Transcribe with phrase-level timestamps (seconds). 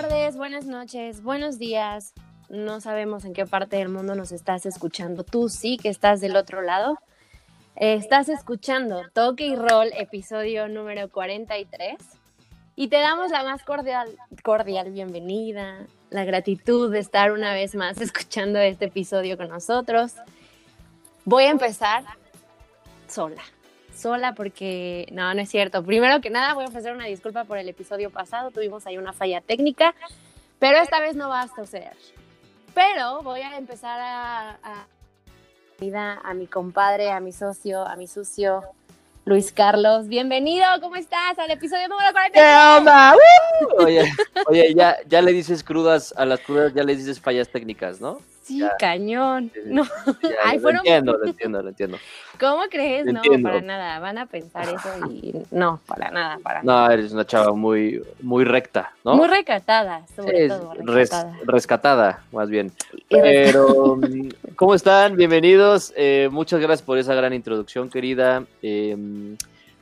[0.00, 2.14] tardes, buenas noches, buenos días.
[2.48, 5.22] No sabemos en qué parte del mundo nos estás escuchando.
[5.22, 6.98] Tú sí que estás del otro lado.
[7.76, 11.94] Estás escuchando Toque y Roll, episodio número 43.
[12.74, 14.08] Y te damos la más cordial,
[14.42, 20.14] cordial bienvenida, la gratitud de estar una vez más escuchando este episodio con nosotros.
[21.24, 22.02] Voy a empezar
[23.06, 23.42] sola,
[23.96, 25.84] sola porque no, no es cierto.
[25.84, 29.12] Primero que nada voy a ofrecer una disculpa por el episodio pasado, tuvimos ahí una
[29.12, 29.94] falla técnica,
[30.58, 31.96] pero esta vez no va a suceder.
[32.74, 34.86] Pero voy a empezar a, a,
[36.24, 38.62] a mi compadre, a mi socio, a mi sucio,
[39.24, 40.08] Luis Carlos.
[40.08, 41.38] Bienvenido, ¿cómo estás?
[41.38, 42.32] Al episodio número 43.
[42.32, 43.14] ¿Qué onda?
[43.78, 44.12] Oye,
[44.46, 48.20] oye ya, ya le dices crudas, a las crudas ya le dices fallas técnicas, ¿no?
[48.44, 49.50] Sí, cañón.
[49.66, 49.84] No.
[49.84, 49.90] Ya,
[50.44, 51.96] Ay, lo fueron- entiendo, lo entiendo, lo entiendo.
[52.38, 53.06] ¿Cómo crees?
[53.06, 53.48] No, Entiendo.
[53.48, 53.98] para nada.
[54.00, 56.88] Van a pensar eso y no, para nada, para nada.
[56.88, 59.14] No, eres una chava muy, muy recta, ¿no?
[59.16, 60.74] Muy recatada, sobre Sí, todo.
[60.84, 62.70] res- rescatada, más bien.
[63.08, 65.16] Pero, mm, ¿cómo están?
[65.16, 65.92] Bienvenidos.
[65.96, 68.44] Eh, muchas gracias por esa gran introducción, querida.
[68.62, 68.96] Eh,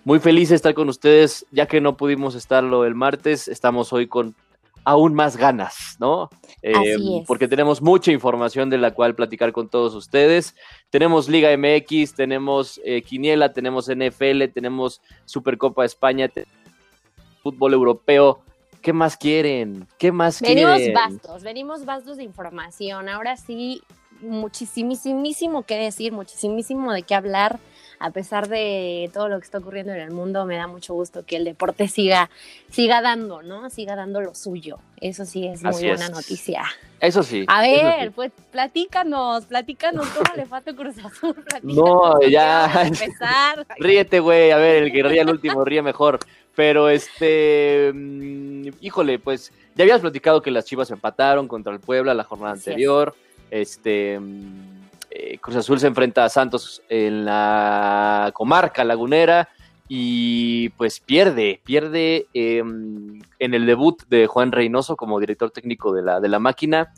[0.05, 4.09] muy feliz de estar con ustedes, ya que no pudimos estarlo el martes, estamos hoy
[4.09, 4.35] con
[4.85, 6.29] aún más ganas, ¿no?
[6.63, 7.27] Eh, es.
[7.27, 10.55] Porque tenemos mucha información de la cual platicar con todos ustedes.
[10.91, 16.31] Tenemos Liga MX, tenemos eh, Quiniela, tenemos NFL, tenemos Supercopa de España,
[17.43, 18.43] fútbol europeo.
[18.81, 19.87] ¿Qué más quieren?
[19.99, 20.95] ¿Qué más Venimos quieren?
[20.95, 23.09] vastos, venimos vastos de información.
[23.09, 23.81] Ahora sí,
[24.21, 27.61] muchísimísimo que decir, muchísimo de qué hablar.
[28.05, 31.25] A pesar de todo lo que está ocurriendo en el mundo, me da mucho gusto
[31.25, 32.31] que el deporte siga,
[32.69, 33.71] siga dando, ¿no?
[33.71, 34.81] Siga dando lo suyo.
[35.01, 36.11] Eso sí es muy Así buena es.
[36.11, 36.65] noticia.
[36.99, 37.45] Eso sí.
[37.47, 38.13] A ver, sí.
[38.13, 41.37] pues platícanos, platícanos cómo le fue a tu Cruz Azul.
[41.63, 42.83] No, ya.
[42.87, 43.65] empezar.
[43.79, 44.51] Ríete, güey.
[44.51, 46.19] A ver, el que ríe al último ríe mejor.
[46.57, 47.93] Pero este.
[47.95, 52.55] mm, híjole, pues ya habías platicado que las chivas empataron contra el Puebla la jornada
[52.55, 52.67] Así es.
[52.69, 53.15] anterior.
[53.53, 54.19] Este.
[55.15, 59.51] Eh, Cruz Azul se enfrenta a Santos en la comarca lagunera
[59.87, 66.03] y pues pierde, pierde eh, en el debut de Juan Reynoso como director técnico de
[66.03, 66.95] la, de la máquina.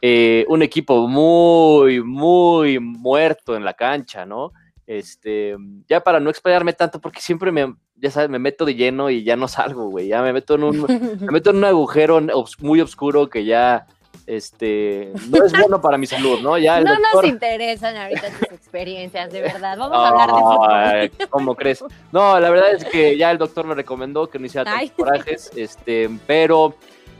[0.00, 4.50] Eh, un equipo muy, muy muerto en la cancha, ¿no?
[4.84, 5.56] Este,
[5.88, 9.22] ya para no explayarme tanto, porque siempre me, ya sabes, me meto de lleno y
[9.22, 10.08] ya no salgo, güey.
[10.08, 10.80] Ya me meto en un,
[11.20, 12.20] me meto en un agujero
[12.58, 13.86] muy oscuro que ya,
[14.26, 16.56] este, no es bueno para mi salud, ¿no?
[16.58, 19.76] Ya el No doctor- nos interesan ahorita tus experiencias, de verdad.
[19.76, 21.28] Vamos a hablar de fútbol.
[21.30, 21.84] ¿Cómo crees?
[22.12, 25.50] No, la verdad es que ya el doctor me recomendó que no hiciera tantos corajes,
[25.56, 26.74] este, pero,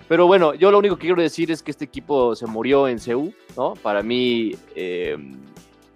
[0.08, 2.98] pero bueno, yo lo único que quiero decir es que este equipo se murió en
[3.00, 3.74] CEU, ¿no?
[3.74, 5.16] Para mí eh,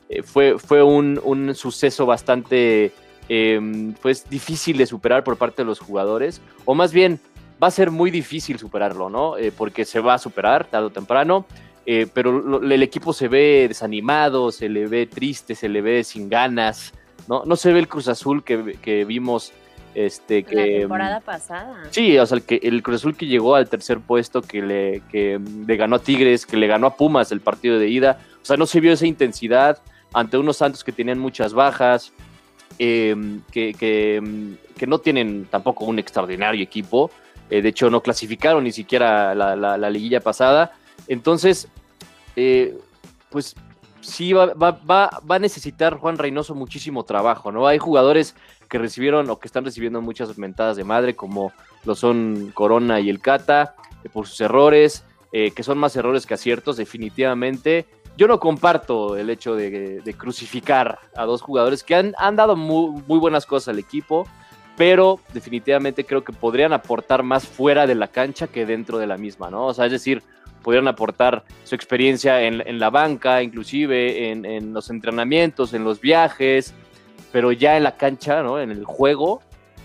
[0.08, 2.92] eh, fue, fue un, un suceso bastante,
[3.28, 7.20] eh, pues, difícil de superar por parte de los jugadores, o más bien,
[7.62, 9.36] va a ser muy difícil superarlo, ¿no?
[9.38, 11.46] Eh, porque se va a superar tarde o temprano.
[11.88, 16.02] Eh, pero lo- el equipo se ve desanimado, se le ve triste, se le ve
[16.02, 16.92] sin ganas,
[17.28, 17.44] ¿no?
[17.44, 19.52] No se ve el Cruz Azul que, que vimos,
[19.94, 20.78] este, La que...
[20.80, 21.84] temporada pasada.
[21.90, 25.02] Sí, o sea, el, que, el Cruz Azul que llegó al tercer puesto, que le,
[25.12, 28.44] que le ganó a Tigres, que le ganó a Pumas el partido de ida, o
[28.44, 29.78] sea, no se vio esa intensidad
[30.12, 32.12] ante unos Santos que tenían muchas bajas,
[32.80, 33.14] eh,
[33.52, 34.20] que, que,
[34.76, 37.10] que no tienen tampoco un extraordinario equipo,
[37.50, 40.72] eh, de hecho no clasificaron ni siquiera la, la- la liguilla pasada,
[41.08, 41.68] entonces,
[42.36, 42.76] eh,
[43.30, 43.54] pues
[44.00, 47.66] sí va, va- va- va a necesitar Juan Reynoso muchísimo trabajo, ¿no?
[47.66, 48.34] Hay jugadores
[48.68, 51.52] que recibieron o que están recibiendo muchas mentadas de madre, como
[51.84, 53.74] lo son Corona y el Cata,
[54.04, 57.86] eh, por sus errores, eh, que son más errores que aciertos, definitivamente.
[58.16, 62.56] Yo no comparto el hecho de, de crucificar a dos jugadores que han, han dado
[62.56, 64.26] muy, muy buenas cosas al equipo,
[64.76, 69.16] pero definitivamente creo que podrían aportar más fuera de la cancha que dentro de la
[69.16, 69.66] misma, ¿no?
[69.66, 70.22] O sea, es decir,
[70.62, 76.74] podrían aportar su experiencia en, la banca, inclusive en, los entrenamientos, en los viajes,
[77.32, 78.60] pero ya en la cancha, ¿no?
[78.60, 79.40] En el juego,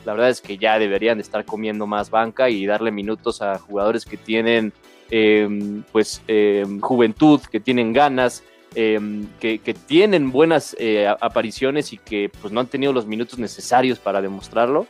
[0.06, 3.60] la verdad es que ya deberían de estar comiendo más banca y darle minutos a
[3.60, 4.74] jugadores que tienen,
[5.12, 5.48] eh,
[5.92, 8.44] pues, eh, juventud, que tienen ganas,
[8.76, 9.00] eh,
[9.40, 14.00] que, que tienen buenas eh, apariciones y que pues no han tenido los minutos necesarios
[14.00, 14.88] para demostrarlo.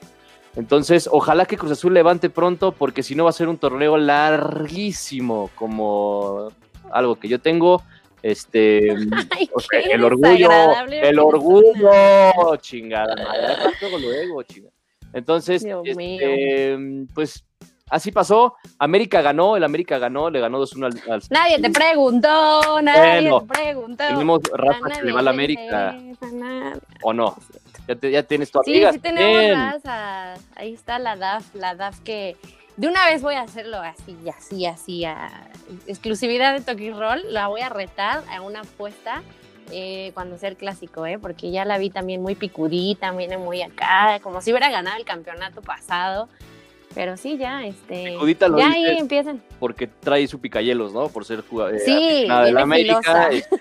[0.55, 3.97] Entonces, ojalá que Cruz Azul levante pronto, porque si no va a ser un torneo
[3.97, 6.51] larguísimo, como
[6.91, 7.81] algo que yo tengo.
[8.21, 8.91] Este,
[9.31, 10.49] Ay, o sea, qué el orgullo,
[10.89, 13.99] el orgullo, chingada madre.
[13.99, 14.73] Luego, chingada.
[15.13, 16.77] Entonces, este,
[17.13, 17.43] pues
[17.91, 18.55] así pasó.
[18.79, 23.41] América ganó, el América ganó, le ganó 2-1 al, al- Nadie te preguntó, nadie Bueno,
[23.41, 24.03] te preguntó.
[24.07, 25.95] Tenemos raza que le va a la le América.
[27.03, 27.35] ¿o no?
[27.87, 28.93] Ya, te- ya tienes tu Sí, amiga.
[28.93, 29.55] sí tenemos Bien.
[29.55, 30.33] raza.
[30.55, 32.37] Ahí está la DAF, la DAF que
[32.77, 35.29] de una vez voy a hacerlo así, así, así, a
[35.87, 37.21] exclusividad de Toki Roll.
[37.33, 39.23] La voy a retar a una apuesta
[39.71, 41.17] eh, cuando sea el clásico, ¿eh?
[41.19, 45.05] Porque ya la vi también muy picudita, viene muy acá, como si hubiera ganado el
[45.05, 46.29] campeonato pasado.
[46.93, 48.17] Pero sí, ya, este.
[48.57, 49.41] ya ahí empiezan.
[49.59, 51.07] Porque trae su picayelos, ¿no?
[51.07, 51.75] Por ser jugador.
[51.75, 53.29] Eh, sí, de la América.
[53.29, 53.57] Este,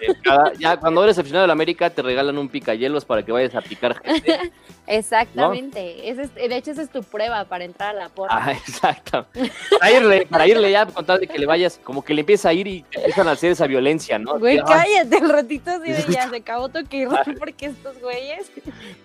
[0.58, 3.60] ya cuando eres aficionado de la América, te regalan un picayelos para que vayas a
[3.60, 4.52] picar gente.
[4.86, 5.78] Exactamente.
[5.78, 8.30] de hecho, esa es tu prueba para entrar a la porra.
[8.32, 9.26] Ah, exacto.
[9.78, 12.48] Para irle, para irle ya, con tal de que le vayas, como que le empieza
[12.48, 14.38] a ir y empiezan a hacer esa violencia, ¿no?
[14.38, 18.50] Güey, cállate un ratito así de ya, se acabó toque porque estos güeyes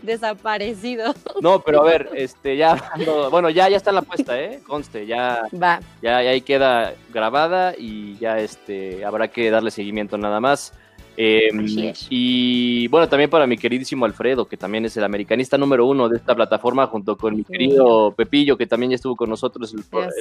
[0.02, 1.16] desaparecidos.
[1.42, 2.92] No, pero a ver, este, ya,
[3.30, 4.60] bueno, ya, ya está en la puesta, ¿eh?
[4.66, 5.44] Conste, ya.
[5.54, 5.80] Va.
[6.02, 10.74] Ya, ya ahí queda grabada y ya, este, habrá que darle seguimiento nada más.
[11.18, 16.10] Em, y bueno, también para mi queridísimo Alfredo, que también es el americanista número uno
[16.10, 19.74] de esta plataforma, junto con mi querido Pepillo, que también ya estuvo con nosotros.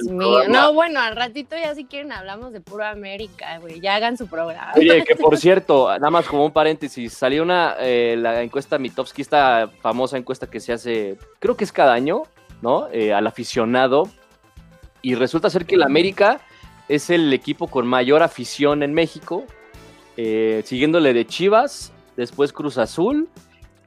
[0.08, 4.28] no, bueno, al ratito ya si quieren hablamos de puro América, güey, ya hagan su
[4.28, 4.72] programa.
[4.76, 9.22] Oye, que por cierto, nada más como un paréntesis, salió una, eh, la encuesta Mitowski,
[9.22, 12.22] esta famosa encuesta que se hace, creo que es cada año,
[12.64, 12.88] ¿no?
[12.90, 14.08] Eh, al aficionado,
[15.02, 16.40] y resulta ser que el América
[16.88, 19.44] es el equipo con mayor afición en México
[20.16, 23.28] eh, siguiéndole de Chivas, después Cruz Azul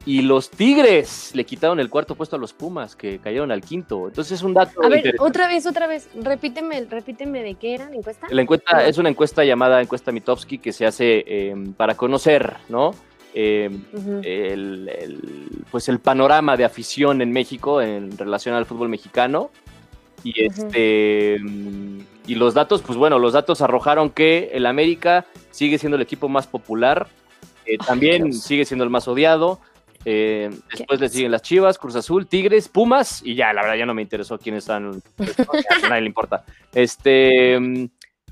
[0.05, 4.07] y los Tigres le quitaron el cuarto puesto a los Pumas, que cayeron al quinto.
[4.07, 4.81] Entonces es un dato.
[4.83, 6.07] A ver, otra vez, otra vez.
[6.15, 8.27] Repíteme, repíteme de qué era la encuesta.
[8.29, 12.91] La encuesta es una encuesta llamada encuesta Mitowski que se hace em, para conocer, ¿no?
[13.39, 13.83] Em,
[14.23, 14.89] el,
[15.69, 19.51] pues el panorama de afición en México en relación al fútbol mexicano.
[20.23, 21.37] Y este
[22.25, 26.27] y los datos, pues bueno, los datos arrojaron que el América sigue siendo el equipo
[26.27, 27.07] más popular,
[27.67, 29.59] eh, también sigue siendo el más odiado.
[30.03, 33.85] Eh, después le siguen las Chivas, Cruz Azul, Tigres, Pumas, y ya, la verdad, ya
[33.85, 36.43] no me interesó quiénes están, a nadie le importa.
[36.73, 37.59] Este,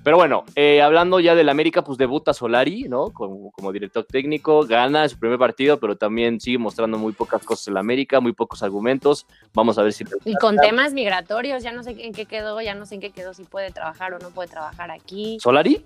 [0.06, 3.10] pero bueno, eh, hablando ya del América, pues debuta Solari, ¿no?
[3.10, 7.69] Como, como, director técnico, gana su primer partido, pero también sigue mostrando muy pocas cosas
[7.69, 9.25] en la América, muy pocos argumentos.
[9.56, 10.06] Vamos a ver si...
[10.24, 13.10] Y con temas migratorios, ya no sé en qué quedó, ya no sé en qué
[13.10, 15.40] quedó, si puede trabajar o no puede trabajar aquí.
[15.42, 15.84] ¿Solari?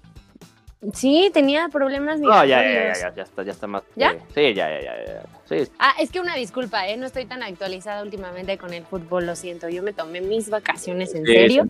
[0.93, 3.83] Sí, tenía problemas No, ya, ya, ya, ya, está, ya está más.
[3.97, 4.13] ¿Ya?
[4.33, 5.69] Sí, ya, ya, ya, Sí.
[5.77, 6.95] Ah, es que una disculpa, ¿eh?
[6.95, 9.67] No estoy tan actualizada últimamente con el fútbol, lo siento.
[9.67, 11.65] Yo me tomé mis vacaciones en serio.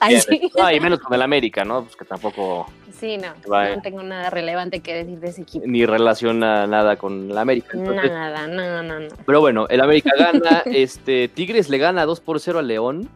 [0.58, 1.84] No, y menos con el América, ¿no?
[1.84, 2.72] Pues que tampoco.
[3.00, 3.30] Sí, no.
[3.48, 5.66] no tengo nada relevante que decir de ese equipo.
[5.66, 7.78] Ni relaciona nada con el América.
[7.78, 9.16] nada, no, no, no.
[9.26, 10.62] Pero bueno, el América gana.
[10.66, 13.10] este Tigres le gana 2 por 0 al León.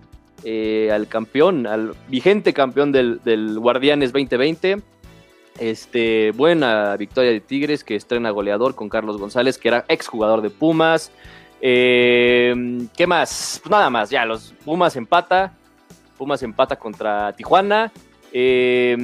[0.46, 4.82] Eh, al campeón, al vigente campeón del, del Guardianes 2020.
[5.60, 10.50] Este, buena victoria de Tigres que estrena goleador con Carlos González, que era exjugador de
[10.50, 11.12] Pumas.
[11.62, 13.60] Eh, ¿Qué más?
[13.64, 15.54] Pues nada más, ya, los Pumas empata.
[16.18, 17.92] Pumas empata contra Tijuana.
[18.34, 18.98] Eh,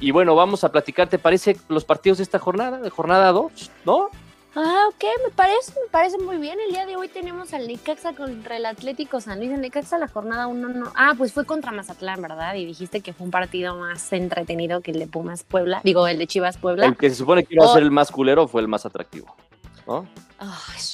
[0.00, 3.70] y bueno, vamos a platicar, ¿te parece los partidos de esta jornada, de jornada 2?
[3.84, 4.08] ¿No?
[4.56, 6.58] Ah, ok, me parece, me parece muy bien.
[6.66, 9.52] El día de hoy tenemos al Necaxa contra el Atlético San Luis.
[9.52, 10.92] El Necaxa la jornada 1 no.
[10.96, 12.54] Ah, pues fue contra Mazatlán, ¿verdad?
[12.56, 15.80] Y dijiste que fue un partido más entretenido que el de Pumas Puebla.
[15.84, 16.86] Digo, el de Chivas Puebla.
[16.86, 19.34] El que se supone que iba a ser el más culero fue el más atractivo,
[19.86, 20.08] ¿no?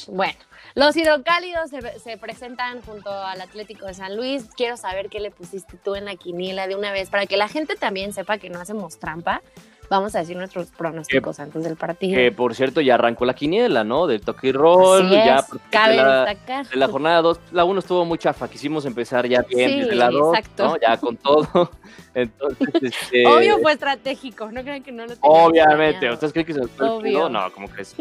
[0.09, 0.39] bueno,
[0.75, 4.45] los hidrocálidos se, se, presentan junto al Atlético de San Luis.
[4.57, 7.49] Quiero saber qué le pusiste tú en la quiniela de una vez para que la
[7.49, 9.43] gente también sepa que no hacemos trampa
[9.89, 12.17] vamos a decir nuestros pronósticos antes del partido.
[12.17, 14.07] Que por cierto ya arrancó la quiniela, ¿no?
[14.07, 16.69] Del toque y roll, ya cabe la, destacar.
[16.69, 19.95] De la jornada 2, la 1 estuvo muy chafa, quisimos empezar ya bien sí, desde
[19.95, 20.77] la 2, ¿no?
[20.81, 21.71] Ya con todo.
[22.15, 23.27] Entonces, este...
[23.27, 27.29] Obvio fue estratégico, no creen que no lo Obviamente, ¿ustedes creen que se lo No,
[27.29, 27.95] no, como crees.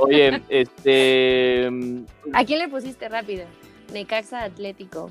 [0.00, 1.70] Oye, este
[2.32, 3.44] ¿A quién le pusiste rápido?
[3.92, 5.10] Necaxa Atlético.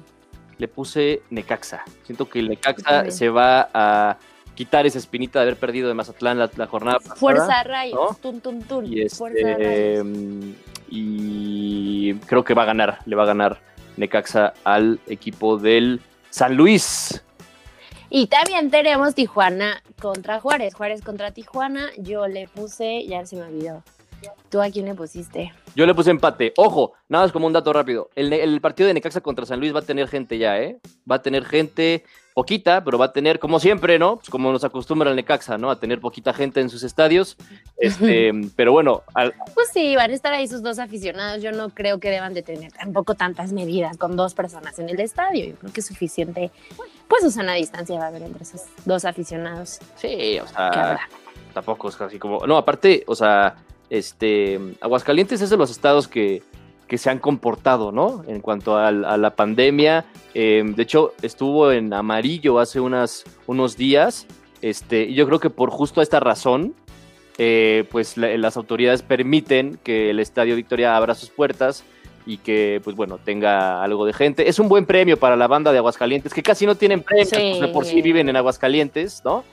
[0.57, 1.83] Le puse Necaxa.
[2.03, 4.17] Siento que el Necaxa se va a
[4.61, 7.15] quitar esa espinita de haber perdido de Mazatlán la, jornada pasada.
[7.15, 8.85] Fuerza Rayos, tun, tun, tun.
[8.85, 10.03] Y, este,
[10.87, 13.59] y creo que va a ganar, le va a ganar
[13.97, 15.99] Necaxa al equipo del
[16.29, 17.23] San Luis.
[18.11, 21.89] Y también tenemos Tijuana contra Juárez, Juárez contra Tijuana.
[21.97, 23.81] Yo le puse, ya se me olvidó.
[24.51, 25.51] ¿Tú a quién le pusiste?
[25.75, 26.53] Yo le puse empate.
[26.55, 28.11] Ojo, nada más como un dato rápido.
[28.13, 30.79] El, el, partido de Necaxa contra San Luis va a tener gente ya, ¿eh?
[31.09, 32.03] Va a tener gente
[32.33, 34.17] poquita, pero va a tener, como siempre, ¿no?
[34.17, 35.69] Pues como nos acostumbra el Necaxa, ¿no?
[35.69, 37.37] A tener poquita gente en sus estadios.
[37.77, 39.03] Este, pero bueno.
[39.53, 41.41] Pues sí, van a estar ahí sus dos aficionados.
[41.41, 44.99] Yo no creo que deban de tener tampoco tantas medidas con dos personas en el
[44.99, 45.45] estadio.
[45.45, 46.51] Yo creo que es suficiente,
[47.07, 49.79] pues, una distancia va a haber entre esos dos aficionados.
[49.95, 50.99] Sí, o sea,
[51.53, 52.45] tampoco es así como.
[52.47, 53.55] No, aparte, o sea,
[53.89, 56.43] este, Aguascalientes es de los estados que
[56.91, 58.21] que se han comportado, ¿no?
[58.27, 60.03] En cuanto a, la pandemia.
[60.33, 64.27] Eh, de hecho, estuvo en amarillo hace unas, unos días.
[64.61, 66.75] Este, y yo creo que por justo esta razón,
[67.37, 71.85] eh, pues las autoridades permiten que el Estadio Victoria abra sus puertas
[72.25, 74.49] y que, pues bueno, tenga algo de gente.
[74.49, 77.61] Es un buen premio para la banda de Aguascalientes, que casi no tienen premios, pues
[77.61, 79.45] de por sí viven en Aguascalientes, ¿no?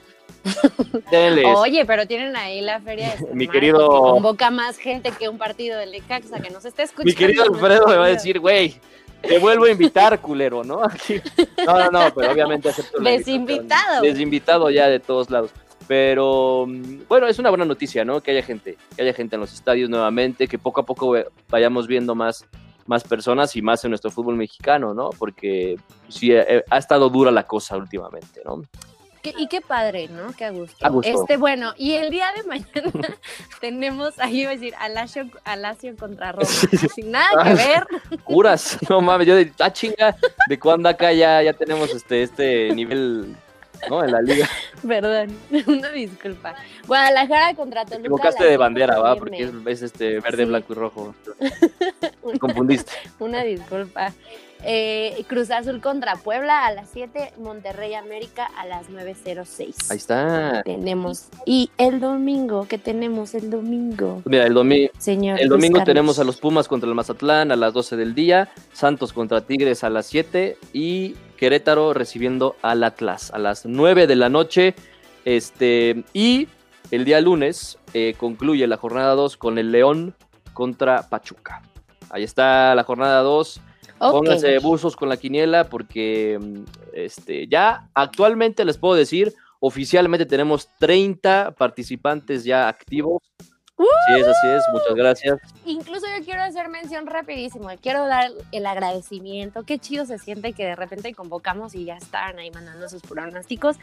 [1.55, 3.87] Oye, pero tienen ahí la feria de Mi querido...
[3.87, 7.09] convoca más gente que un partido del Lecaxa que nos está escuchando.
[7.09, 8.79] Mi querido Alfredo me va a decir, güey,
[9.21, 10.81] te vuelvo a invitar, culero, ¿no?
[11.65, 14.01] No, no, no, pero obviamente acepto Desinvitado.
[14.01, 15.51] Desinvitado ya de todos lados.
[15.87, 18.21] Pero mm, bueno, es una buena noticia, ¿no?
[18.21, 21.15] Que haya gente, que haya gente en los estadios nuevamente, que poco a poco
[21.49, 22.45] vayamos viendo más,
[22.85, 25.09] más personas y más en nuestro fútbol mexicano, ¿no?
[25.17, 28.61] Porque sí, eh, ha estado dura la cosa últimamente, ¿no?
[29.23, 30.33] Y qué padre, ¿no?
[30.33, 31.01] Qué a gusto.
[31.03, 33.17] Este, bueno, y el día de mañana
[33.61, 37.87] tenemos, ahí iba a decir, Alacio, Alacio contra Roma, sin nada que ver.
[38.23, 40.15] Curas, no mames, yo de, ah, chinga,
[40.47, 43.35] de cuándo acá ya, ya tenemos este, este nivel
[43.89, 44.03] ¿no?
[44.03, 44.49] En la liga.
[44.85, 46.55] Perdón, una disculpa.
[46.87, 48.01] Guadalajara contra Toluca.
[48.01, 49.15] Te equivocaste de bandera, ¿va?
[49.15, 51.15] Porque es, este verde, blanco y rojo.
[52.39, 52.91] Confundiste.
[53.19, 54.13] Una disculpa.
[54.63, 59.89] Eh, Cruz Azul contra Puebla a las 7, Monterrey América a las 9.06.
[59.89, 60.61] Ahí está.
[60.63, 61.29] Tenemos.
[61.45, 64.21] Y el domingo, ¿qué tenemos el domingo?
[64.25, 67.73] Mira, el, domingo Señor el domingo tenemos a los Pumas contra el Mazatlán a las
[67.73, 73.39] 12 del día, Santos contra Tigres a las 7 y Querétaro recibiendo al Atlas a
[73.39, 74.75] las 9 de la noche.
[75.23, 76.49] Este, y
[76.91, 80.15] el día lunes eh, concluye la jornada 2 con el León
[80.53, 81.61] contra Pachuca.
[82.09, 83.61] Ahí está la jornada 2.
[83.99, 86.63] Pónganse buzos con la quiniela porque mm,
[86.93, 93.21] este, ya actualmente les puedo decir, oficialmente tenemos 30 participantes ya activos.
[93.77, 95.39] Sí es, así es, muchas gracias.
[95.63, 100.65] Incluso yo quiero hacer mención rapidísimo, quiero dar el agradecimiento, qué chido se siente que
[100.65, 103.77] de repente convocamos y ya están ahí mandando sus pronósticos,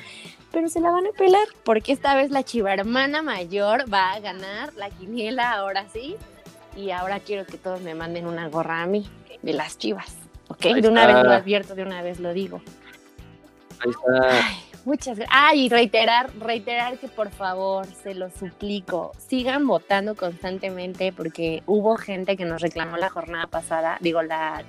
[0.53, 4.21] pero se la van a pelar, porque esta vez la chiva hermana mayor va a
[4.21, 6.17] ganar la quiniela, ahora sí,
[6.77, 9.09] y ahora quiero que todos me manden una gorra a mí,
[9.43, 10.15] de las chivas,
[10.49, 10.63] ¿ok?
[10.81, 12.61] de una vez lo advierto, de una vez lo digo.
[13.81, 14.67] Ahí está.
[14.87, 15.29] Muchas gracias.
[15.33, 21.97] Ah, y reiterar, reiterar que por favor, se lo suplico, sigan votando constantemente porque hubo
[21.97, 24.63] gente que nos reclamó la jornada pasada, digo, la,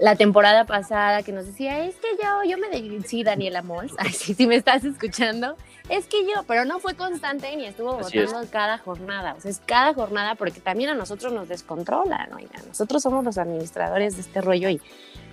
[0.00, 4.34] la temporada pasada que nos decía, es que yo, yo me sí, Daniela Mols, sí,
[4.34, 5.56] si me estás escuchando,
[5.88, 9.60] es que yo, pero no fue constante ni estuvo votando cada jornada, o sea, es
[9.64, 14.40] cada jornada porque también a nosotros nos descontrolan, oigan, nosotros somos los administradores de este
[14.40, 14.80] rollo y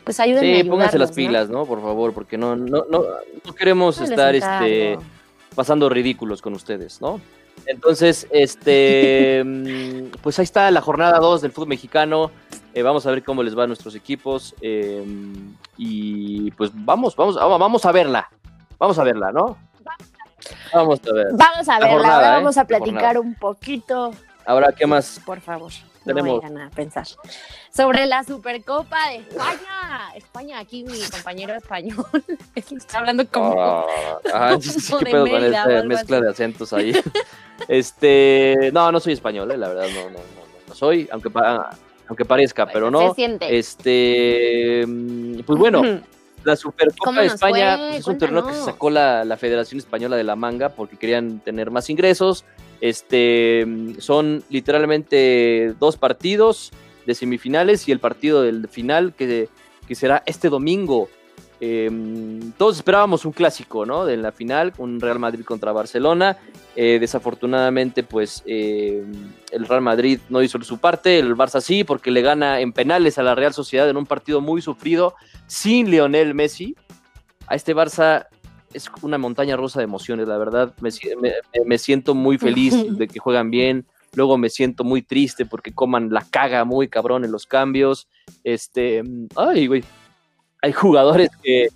[0.04, 1.66] pues ayúdenme Sí, pónganse las pilas, ¿no?
[1.66, 3.04] Por favor, porque no, no, no,
[3.46, 4.98] no queremos estar este,
[5.54, 7.20] pasando ridículos con ustedes, ¿no?
[7.66, 12.32] Entonces, este, mm, pues ahí está la jornada 2 del fútbol mexicano.
[12.78, 14.54] Eh, vamos a ver cómo les va a nuestros equipos.
[14.62, 18.30] Em, y pues vamos, vamos, vamos a verla.
[18.78, 19.58] Vamos a verla, ¿no?
[20.72, 21.28] Vamos a ver.
[21.34, 22.32] Vamos a verla, ahora ¿eh?
[22.34, 24.12] vamos a platicar un poquito.
[24.46, 25.20] Ahora, ¿qué más?
[25.26, 25.72] Por favor
[26.06, 26.52] tenemos.
[26.52, 27.08] No a pensar.
[27.76, 30.14] Sobre la Supercopa de España.
[30.16, 32.06] España, aquí mi compañero español
[32.56, 33.60] está hablando como.
[33.60, 33.86] Ah,
[34.36, 36.94] ah ¿qué pedo con esta mezcla de acentos ahí?
[37.68, 38.70] este.
[38.72, 40.20] No, no soy español, eh, la verdad, no, no,
[40.68, 41.32] no, soy, aunque,
[42.08, 43.10] aunque parezca, pero no.
[43.10, 43.58] Se siente.
[43.58, 44.86] Este.
[45.46, 45.82] Pues bueno.
[46.44, 50.24] La Supercopa de España es un torneo que se sacó la, la Federación Española de
[50.24, 52.46] la manga porque querían tener más ingresos
[52.82, 53.66] este,
[54.00, 56.72] son literalmente dos partidos
[57.06, 59.50] de semifinales y el partido del final que,
[59.92, 61.10] será este domingo.
[61.60, 64.06] Em, todos esperábamos un clásico, ¿no?
[64.06, 66.38] De la final, un Real Madrid contra Barcelona.
[66.76, 69.12] Eh, desafortunadamente, pues em,
[69.52, 73.18] el Real Madrid no hizo su parte, el Barça sí, porque le gana en penales
[73.18, 75.16] a la Real Sociedad en un partido muy sufrido
[75.48, 76.76] sin Lionel Messi.
[77.48, 78.28] A este Barça
[78.74, 80.74] es una montaña rusa de emociones, la verdad.
[80.80, 83.86] Me, siento muy feliz de que juegan bien.
[84.14, 88.08] Luego me siento muy triste porque coman la caga muy cabrón en los cambios.
[88.44, 89.04] Este,
[89.36, 89.84] ay, güey.
[90.62, 91.70] Hay jugadores que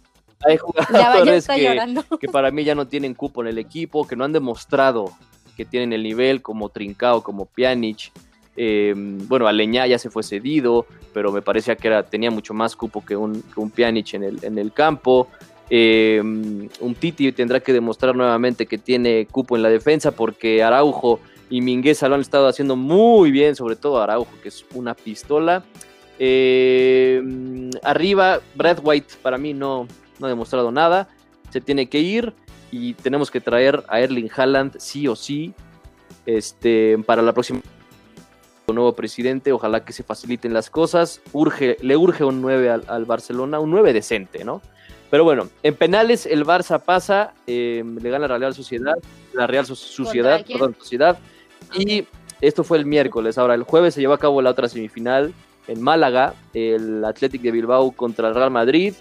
[0.45, 4.33] hay jugadores que, para mí ya no tienen cupo en el equipo, que no han
[4.33, 5.11] demostrado
[5.55, 8.11] que tienen el nivel como Trincao, como Pjanic.
[8.55, 12.75] Em, bueno, Aleñá ya se fue cedido, pero me parecía que era, tenía mucho más
[12.75, 15.27] cupo que un, que un Pjanic en el, en el campo.
[15.69, 21.19] Eh, un Titi tendrá que demostrar nuevamente que tiene cupo en la defensa porque Araujo
[21.49, 25.63] y Mingueza lo han estado haciendo muy bien, sobre todo Araujo, que es una pistola.
[26.23, 27.19] Eh,
[27.81, 29.87] arriba, Brad White para mí no,
[30.19, 31.09] no ha demostrado nada.
[31.49, 32.33] Se tiene que ir
[32.69, 35.51] y tenemos que traer a Erling Haaland sí o sí
[36.27, 37.61] este, para la próxima
[38.67, 41.21] nuevo presidente, ojalá que se faciliten las cosas.
[41.33, 44.61] Urge, le urge un 9 al, Barcelona, un 9 decente, ¿no?
[45.09, 48.93] Pero bueno, en penales el Barça pasa, eh, le gana la Real Sociedad,
[49.33, 51.17] la Real Sociedad, perdón, Sociedad.
[51.73, 52.05] Y
[52.39, 53.39] esto fue el miércoles.
[53.39, 55.33] Ahora, el jueves se llevó a cabo la otra semifinal
[55.67, 58.93] en Málaga, el Athletic de Bilbao contra el Real Madrid.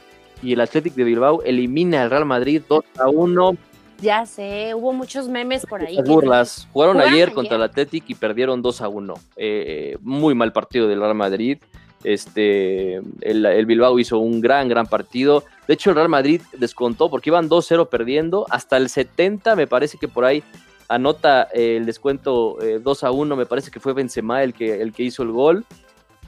[0.43, 3.57] Y el Athletic de Bilbao elimina al Real Madrid 2 a 1
[4.01, 5.99] ya sé, hubo muchos memes por ahí.
[6.03, 6.67] burlas.
[6.73, 9.15] Jugaron ayer, contra el Athletic y perdieron 2 a 1.
[9.37, 11.59] Eh, muy mal partido del Real Madrid.
[12.03, 15.45] Este, el, Bilbao hizo un gran, gran partido.
[15.69, 18.47] De hecho, el Real Madrid descontó porque iban 2-0 perdiendo.
[18.49, 20.43] Hasta el 70, me parece que por ahí
[20.89, 23.37] anota eh, el descuento 2 eh, a 1.
[23.37, 25.67] Me parece que fue Benzema el que, el que hizo el gol.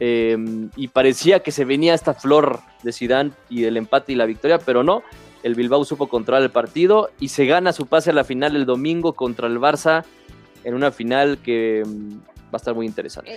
[0.00, 4.58] Y parecía que se venía esta flor de Sidán y del empate y la victoria,
[4.58, 5.02] pero no
[5.42, 8.66] el Bilbao supo controlar el partido y se gana su pase a la final el
[8.66, 10.04] domingo contra el Barça
[10.64, 13.37] en una final que mm, va a estar muy interesante.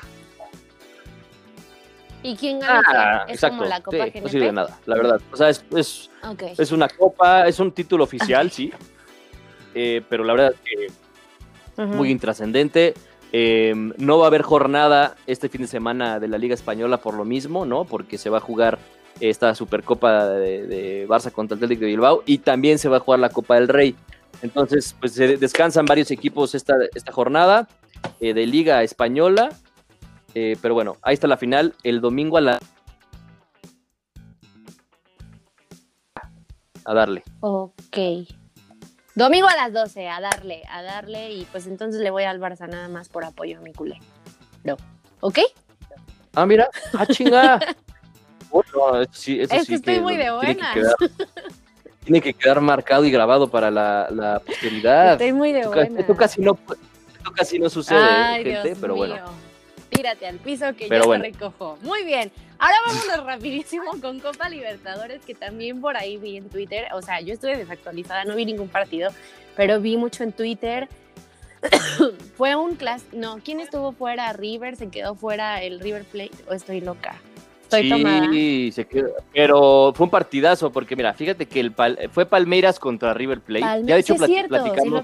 [2.22, 2.82] ¿Y quién gana?
[2.88, 5.22] Ah, es como la Copa No sirve de nada, la verdad.
[5.32, 5.64] O sea, es,
[6.58, 8.72] es, una copa, es un título oficial, sí.
[9.76, 10.60] Eh, pero la verdad es
[11.78, 12.96] que muy intrascendente.
[13.38, 17.16] Em, no va a haber jornada este fin de semana de la Liga Española por
[17.16, 17.84] lo mismo, ¿no?
[17.84, 18.80] Porque se va a jugar
[19.20, 23.20] esta Supercopa de, Barça contra el Atlético de Bilbao y también se va a jugar
[23.20, 23.94] la Copa del Rey.
[24.42, 26.76] Entonces, pues se descansan varios equipos esta,
[27.12, 27.68] jornada
[28.22, 29.50] eh, de Liga Española.
[30.34, 32.60] Eh, pero bueno, ahí está la final el domingo a la.
[36.86, 37.22] A darle.
[37.42, 37.98] Ok.
[39.16, 41.32] Domingo a las 12, a darle, a darle.
[41.32, 44.00] Y pues entonces le voy al Barça nada más por apoyo a mi culé.
[44.64, 44.78] No.
[45.22, 45.40] ¿Ok?
[46.34, 46.70] Ah, mira.
[46.94, 47.60] Ah, chinga.
[49.12, 50.74] sí, es que estoy muy de buena.
[52.04, 55.14] Tiene que, quedar, marcado y grabado para la, la posteridad.
[55.14, 56.00] Estoy muy de buena.
[56.02, 56.58] Esto casi no,
[57.36, 59.16] casi no sucede, gente, pero bueno.
[59.96, 61.78] Tírate al piso que yo te recojo.
[61.82, 62.32] Muy bien.
[62.58, 66.88] Ahora vámonos rapidísimo con Copa Libertadores, que también por ahí vi en Twitter.
[66.94, 69.12] O sea, yo estuve desactualizada, no vi ningún partido,
[69.56, 70.88] pero vi mucho en Twitter.
[72.38, 73.18] Fue un clásico.
[73.18, 74.32] No, ¿quién estuvo fuera?
[74.34, 77.20] River, se quedó fuera el River Plate, o estoy loca
[77.70, 81.74] sí, se quedó, pero fue un partidazo porque mira, fíjate que el
[82.12, 83.84] fue Palmeiras contra River Plate.
[83.86, 85.04] ya de hecho platicamos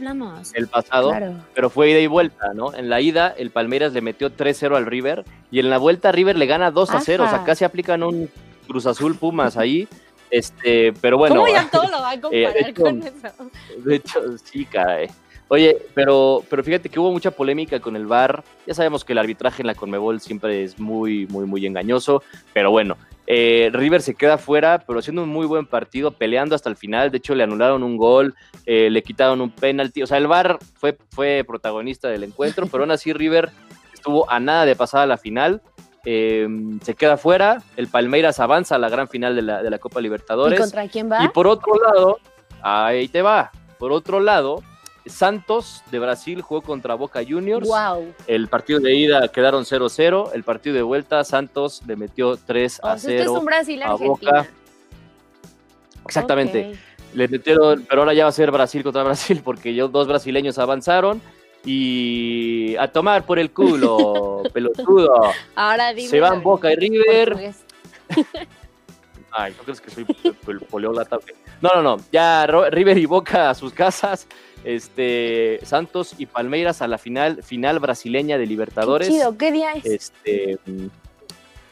[0.54, 1.12] el pasado,
[1.54, 2.74] pero fue ida y vuelta, ¿no?
[2.74, 6.38] En la ida el Palmeiras le metió 3-0 al River y en la vuelta River
[6.38, 8.30] le gana 2-0, o sea, casi aplican un
[8.67, 9.88] Cruz Azul Pumas ahí.
[10.30, 11.36] Este, pero bueno.
[11.36, 13.52] ¿Cómo ya todo lo va a eh, comparar con eso?
[13.84, 15.10] De hecho, sí, caray.
[15.54, 18.42] Oye, pero, pero fíjate que hubo mucha polémica con el VAR.
[18.66, 22.24] Ya sabemos que el arbitraje en la Conmebol siempre es muy, muy, muy engañoso.
[22.54, 22.96] Pero bueno,
[23.28, 27.12] eh, River se queda fuera, pero haciendo un muy buen partido, peleando hasta el final.
[27.12, 28.34] De hecho, le anularon un gol,
[28.66, 30.02] eh, le quitaron un penalti.
[30.02, 33.50] O sea, el VAR fue, fue protagonista del encuentro, pero aún así River
[33.94, 35.62] estuvo a nada de pasar a la final.
[36.06, 39.80] Em, se queda fuera, el Palmeiras avanza a la gran final de la, de la
[39.80, 40.58] Copa Libertadores.
[40.58, 41.26] ¿Y contra quién va?
[41.26, 42.20] Y por otro lado,
[42.62, 44.64] ahí te va, por otro lado,
[45.06, 47.68] Santos de Brasil jugó contra Boca Juniors.
[47.68, 48.14] Wow.
[48.28, 50.32] El partido de ida quedaron 0-0.
[50.34, 53.24] El partido de vuelta, Santos le metió 3 a 0.
[53.24, 54.48] es un Brasil a Boca.
[56.06, 56.74] Exactamente.
[57.14, 61.22] Le metieron, pero ahora ya va a ser Brasil contra Brasil porque dos brasileños avanzaron
[61.66, 65.32] y a tomar por el culo, pelotudo.
[65.56, 67.54] Ahora Se van Boca y River.
[69.34, 70.06] Ay, ¿no crees que soy
[70.70, 71.18] poliolata?
[71.62, 71.98] No, no, no.
[72.12, 74.28] Ya River y Boca a sus casas
[74.63, 79.08] este, Santos y Palmeiras a la final, final brasileña de Libertadores.
[79.08, 79.86] Qué chido, ¿qué día es?
[79.86, 80.60] Este,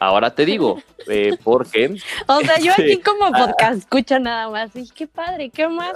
[0.00, 1.96] ahora te digo, eh, porque.
[2.26, 4.74] O sea, yo aquí este, como ah, podcast escucho nada más.
[4.74, 5.92] Y qué padre, ¿qué más?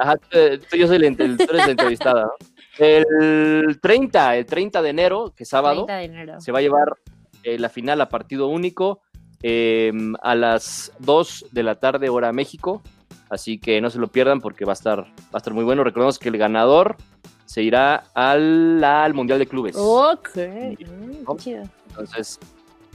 [0.00, 0.16] Ajá,
[0.72, 2.30] yo soy el, tú eres la entrevistada,
[2.78, 5.86] El 30, el 30 de enero, que es sábado,
[6.38, 6.96] se va a llevar
[7.44, 9.00] eh, la final a partido único
[9.42, 12.82] em, a las 2 de la tarde, hora México.
[13.32, 15.82] Así que no se lo pierdan porque va a estar, va a estar muy bueno.
[15.82, 16.98] Recordemos que el ganador
[17.46, 19.74] se irá al, al Mundial de Clubes.
[19.78, 20.36] Ok.
[20.36, 21.62] Mm, chido.
[21.88, 22.38] Entonces,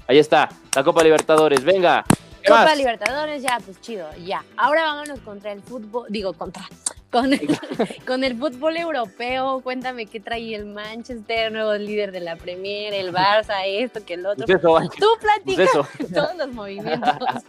[0.05, 1.63] ahí está, la Copa Libertadores.
[1.63, 2.05] Venga.
[2.47, 4.45] Copa Libertadores, ya, pues chido, ya.
[4.57, 6.69] Ahora vámonos contra el fútbol, digo, contra,
[7.11, 7.47] con el,
[8.05, 9.61] con el fútbol europeo.
[9.61, 14.27] Cuéntame qué trae el Manchester, nuevo líder de la Premier, el Barça, esto, que el
[14.27, 14.45] otro.
[14.45, 14.61] Pues
[14.99, 15.71] Tú platicas
[16.13, 17.43] todos los movimientos.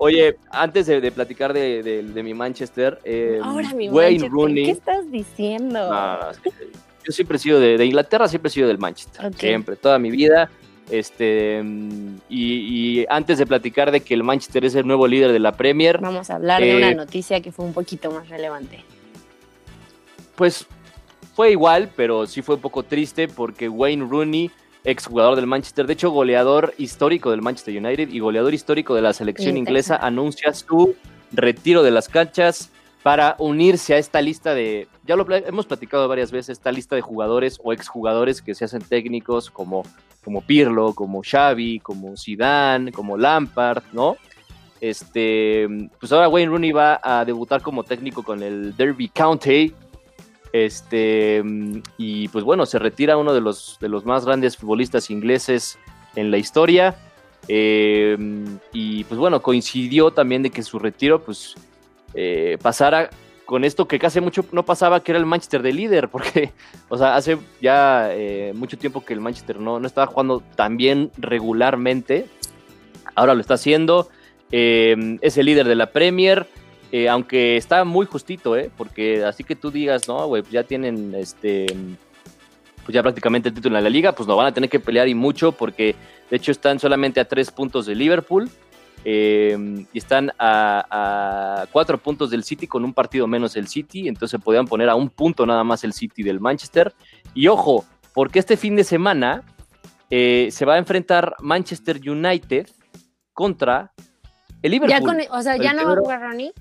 [0.00, 4.66] Oye, antes de, platicar de, mi Manchester, eh, Ahora, mi Wayne Rooney.
[4.66, 5.90] ¿Qué estás diciendo?
[7.04, 9.34] yo siempre he sido de, Inglaterra, siempre he sido del Manchester.
[9.34, 10.50] Siempre, toda mi vida.
[10.88, 11.62] Este,
[12.28, 15.98] y, antes de platicar de que el Manchester es el nuevo líder de la Premier.
[16.00, 18.84] Vamos a hablar de una eh, noticia que fue un poquito más relevante.
[20.36, 20.64] Pues
[21.34, 24.50] fue igual, pero sí fue un poco triste porque Wayne Rooney
[24.84, 29.12] exjugador del Manchester, de hecho goleador histórico del Manchester United y goleador histórico de la
[29.12, 30.94] selección inglesa, anuncia su
[31.32, 32.70] retiro de las canchas
[33.02, 37.02] para unirse a esta lista de, ya lo hemos platicado varias veces, esta lista de
[37.02, 39.84] jugadores o exjugadores que se hacen técnicos como,
[40.24, 44.16] como Pirlo, como Xavi, como Zidane, como Lampard, ¿no?
[44.80, 45.66] Este,
[45.98, 49.72] pues ahora Wayne Rooney va a debutar como técnico con el Derby County.
[50.52, 51.42] Este,
[51.96, 55.78] y pues bueno, se retira uno de los, de los más grandes futbolistas ingleses
[56.16, 56.96] en la historia.
[57.48, 58.16] Eh,
[58.72, 61.54] y pues bueno, coincidió también de que su retiro pues
[62.14, 63.10] eh, pasara
[63.48, 66.52] con esto que casi mucho no pasaba, que era el Manchester de líder, porque,
[66.90, 70.76] o sea, hace ya eh, mucho tiempo que el Manchester no, no estaba jugando tan
[70.76, 72.26] bien regularmente.
[73.14, 74.08] Ahora lo está haciendo.
[74.50, 76.46] Em, es el líder de la Premier,
[76.90, 78.70] eh, aunque está muy justito, ¿eh?
[78.76, 81.66] Porque así que tú digas, no, güey, pues ya tienen este.
[82.84, 85.08] Pues ya prácticamente el título en la liga, pues no van a tener que pelear
[85.08, 85.94] y mucho, porque
[86.30, 88.50] de hecho están solamente a tres puntos de Liverpool.
[89.04, 94.08] Em, y están a, a, cuatro puntos del City con un partido menos el City,
[94.08, 96.94] entonces podían poner a un punto nada más el City del Manchester.
[97.32, 99.44] Y ojo, porque este fin de semana
[100.10, 102.68] eh, se va a enfrentar Manchester United
[103.32, 103.92] contra
[104.62, 105.26] el Liverpool.
[105.30, 106.52] o sea, ¿ya no va a jugar Rooney?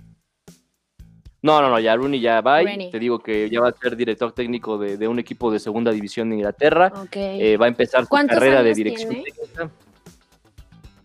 [1.41, 2.60] No, no, no, ya Rooney ya va.
[2.63, 6.30] Te digo que ya va a ser director técnico de, un equipo de segunda división
[6.30, 6.91] de Inglaterra.
[7.12, 9.71] Eh, va a empezar su carrera de dirección técnica.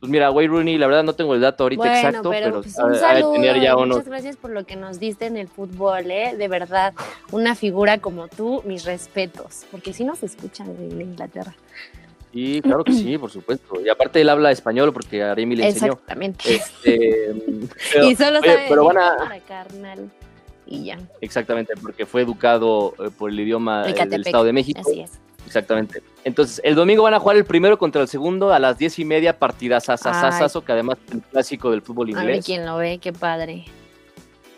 [0.01, 2.97] Pues mira, Wayne Rooney, la verdad no tengo el dato ahorita exacto, pero, pues un
[2.97, 6.35] saludo, ya Muchas gracias por lo que nos diste en el fútbol, ¿eh?
[6.37, 6.93] De verdad,
[7.31, 11.55] una figura como tú, mis respetos, porque si nos escuchan en Inglaterra.
[12.33, 13.81] Sí, claro que sí, por supuesto.
[13.81, 15.93] Y aparte él habla español porque Aremi le enseñó.
[15.93, 16.53] Exactamente.
[16.53, 17.33] Este,
[18.03, 19.41] y solo sabe pero van a...
[19.47, 20.11] carnal
[20.73, 20.99] y ya.
[21.21, 24.81] Exactamente, porque fue educado eh, por el idioma eh, del Estado de México.
[24.81, 25.21] Así es.
[25.47, 26.03] Exactamente.
[26.25, 29.05] Entonces, el domingo van a jugar el primero contra el segundo a las diez y
[29.05, 32.25] media, partidas sasasazo, que además es el clásico del fútbol inglés.
[32.25, 33.67] A ver quién lo ve, qué padre.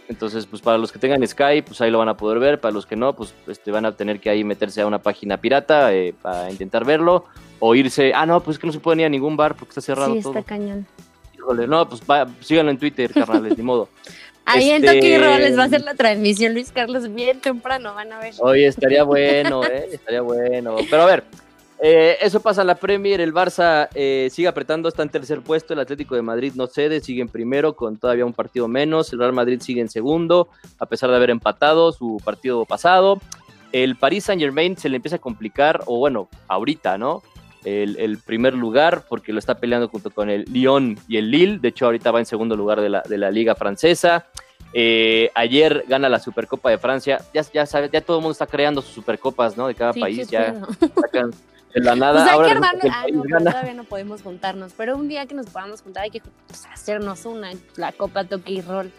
[0.09, 2.61] Entonces, pues para los que tengan Sky, pues ahí lo van a poder ver.
[2.61, 5.39] Para los que no, pues este, van a tener que ahí meterse a una página
[5.39, 7.25] pirata eh, para intentar verlo.
[7.59, 8.13] O irse.
[8.15, 10.13] Ah, no, pues es que no se puede ir a ningún bar porque está cerrado
[10.13, 10.87] sí, está cañón.
[11.35, 12.03] Híjole, no, pues
[12.41, 13.89] síganlo en Twitter, carnales, ni modo.
[14.45, 18.19] Ahí en Toque les va a hacer la transmisión Luis Carlos bien temprano, van a
[18.19, 18.35] ver.
[18.39, 19.89] Oye, estaría bueno, ¿eh?
[19.93, 20.77] Estaría bueno.
[20.91, 21.25] Pero a ver,
[21.81, 25.73] eh, eso pasa en la Premier, el Barça eh, sigue apretando, está en tercer puesto,
[25.73, 29.19] el Atlético de Madrid no cede, sigue en primero con todavía un partido menos, el
[29.19, 33.21] Real Madrid sigue en segundo, a pesar de haber empatado su partido pasado.
[33.73, 37.23] El Paris Saint Germain se le empieza a complicar, o bueno, ahorita, ¿no?
[37.65, 41.69] El, primer lugar, porque lo está peleando junto con el Lyon y el Lille, de
[41.69, 44.27] hecho ahorita va en segundo lugar de la, de la Liga Francesa.
[44.77, 47.21] Eh, ayer gana la Supercopa de Francia.
[47.33, 49.69] Ya, ya, ya todo el mundo está creando sus Supercopas, ¿no?
[49.69, 50.29] De cada país.
[50.29, 50.55] Ya
[51.01, 51.31] sacan,
[51.73, 52.25] de la nada.
[52.25, 55.81] Pues ahora que ah, no, todavía no podemos juntarnos, pero un día que nos podamos
[55.81, 58.93] juntar hay que pues, hacernos una, la Copa Toki Roll.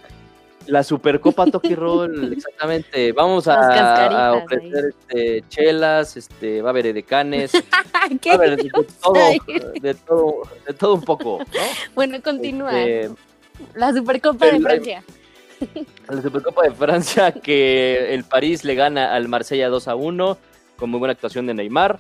[0.68, 3.12] La Supercopa Toki Roll, exactamente.
[3.12, 9.14] Vamos a, ofrecer este, chelas, este, va a haber edecanes, va a haber de todo,
[9.82, 11.40] de todo, de todo un poco.
[11.40, 11.62] ¿no?
[11.94, 12.82] Bueno, continúa.
[12.82, 13.16] Este,
[13.76, 15.04] la Supercopa de Francia.
[16.10, 20.38] La Supercopa de Francia que el París le gana al Marsella 2 a 1
[20.78, 22.00] con muy buena actuación de Neymar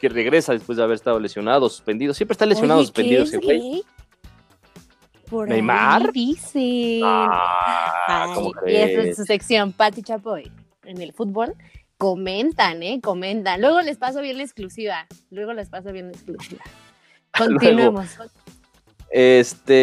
[0.00, 2.14] que regresa después de haber estado lesionado, suspendido.
[2.14, 3.84] Siempre está lesionado, suspendido ese güey.
[5.30, 6.12] Por ¿Neymar?
[6.12, 7.00] Dice.
[7.04, 8.34] Ah,
[8.66, 10.50] y esta es su sección, Pati Chapoy.
[10.84, 11.54] En el fútbol
[11.96, 13.00] comentan, ¿eh?
[13.00, 13.60] Comentan.
[13.60, 15.06] Luego les paso bien la exclusiva.
[15.30, 16.64] Luego les paso bien la exclusiva.
[17.38, 18.18] Continuemos.
[19.10, 19.76] este.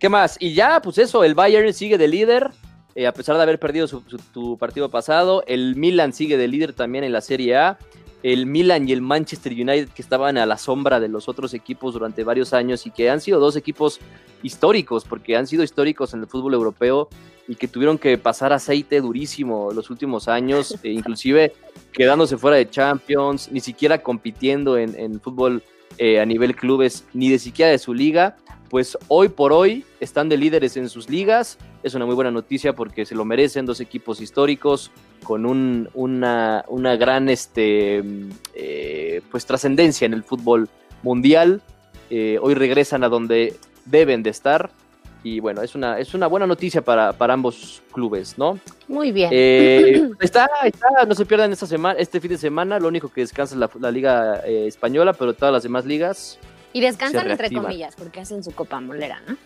[0.00, 0.38] ¿Qué más?
[0.40, 2.50] Y ya, pues eso, el Bayern sigue de líder.
[2.94, 6.72] Eh, a pesar de haber perdido su, su, partido pasado, el Milan sigue de líder
[6.72, 7.78] también en la Serie A
[8.22, 11.94] el Milan y el Manchester United que estaban a la sombra de los otros equipos
[11.94, 14.00] durante varios años y que han sido dos equipos
[14.42, 17.08] históricos, porque han sido históricos en el fútbol europeo
[17.48, 21.52] y que tuvieron que pasar aceite durísimo los últimos años, e inclusive
[21.92, 25.62] quedándose fuera de Champions, ni siquiera compitiendo en, fútbol
[25.98, 28.36] eh, a nivel clubes, ni de siquiera de su liga,
[28.68, 31.58] pues hoy por hoy están de líderes en sus ligas.
[31.86, 34.90] Es una muy buena noticia porque se lo merecen dos equipos históricos
[35.22, 38.02] con una, gran este,
[38.54, 40.68] eh, pues, trascendencia en el fútbol
[41.04, 41.62] mundial.
[42.10, 44.68] Eh, hoy regresan a donde deben de estar.
[45.22, 48.58] Y bueno, es una, es una buena noticia para, ambos clubes, ¿no?
[48.88, 49.30] Muy bien.
[49.32, 52.80] Eh, está, está, no se pierdan esta semana, este fin de semana.
[52.80, 56.40] Lo único que descansa es la, la Liga Española, pero todas las demás ligas
[56.76, 59.38] y descansan entre comillas, porque hacen su copa molera, ¿no?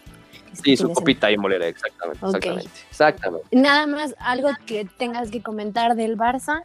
[0.53, 3.47] Sí, su copita y molera, exactamente, exactamente, exactamente.
[3.53, 6.63] Nada más, algo que tengas que comentar del Barça.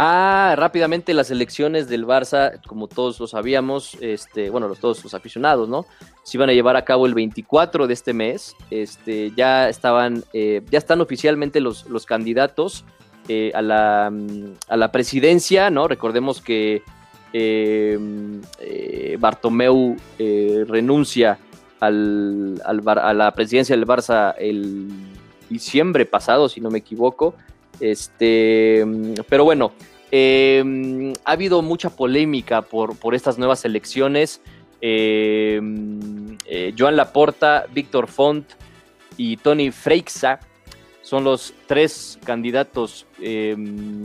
[0.00, 5.12] Ah, rápidamente las elecciones del Barça, como todos lo sabíamos, este, bueno, los, todos los
[5.12, 5.86] aficionados, ¿no?
[6.22, 8.54] Se iban a llevar a cabo el 24 de este mes.
[8.70, 12.84] Este, ya estaban, eh, ya están oficialmente los, los candidatos
[13.26, 14.12] eh, a, la,
[14.68, 15.88] a la presidencia, ¿no?
[15.88, 16.82] Recordemos que
[17.32, 17.98] eh,
[19.18, 21.40] Bartomeu renuncia
[21.80, 24.88] al, al, a la presidencia del Barça el
[25.48, 27.34] diciembre pasado, si no me equivoco.
[27.80, 28.84] Este,
[29.28, 29.72] pero bueno,
[30.10, 34.40] eh, ha habido mucha polémica por, por estas nuevas elecciones.
[34.80, 35.60] Eh,
[36.46, 38.46] eh, Joan Laporta, Víctor Font
[39.16, 40.40] y Tony Freixa
[41.02, 43.06] son los tres candidatos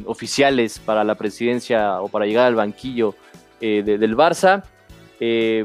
[0.06, 3.14] oficiales para la presidencia o para llegar al banquillo
[3.60, 4.64] del Barça.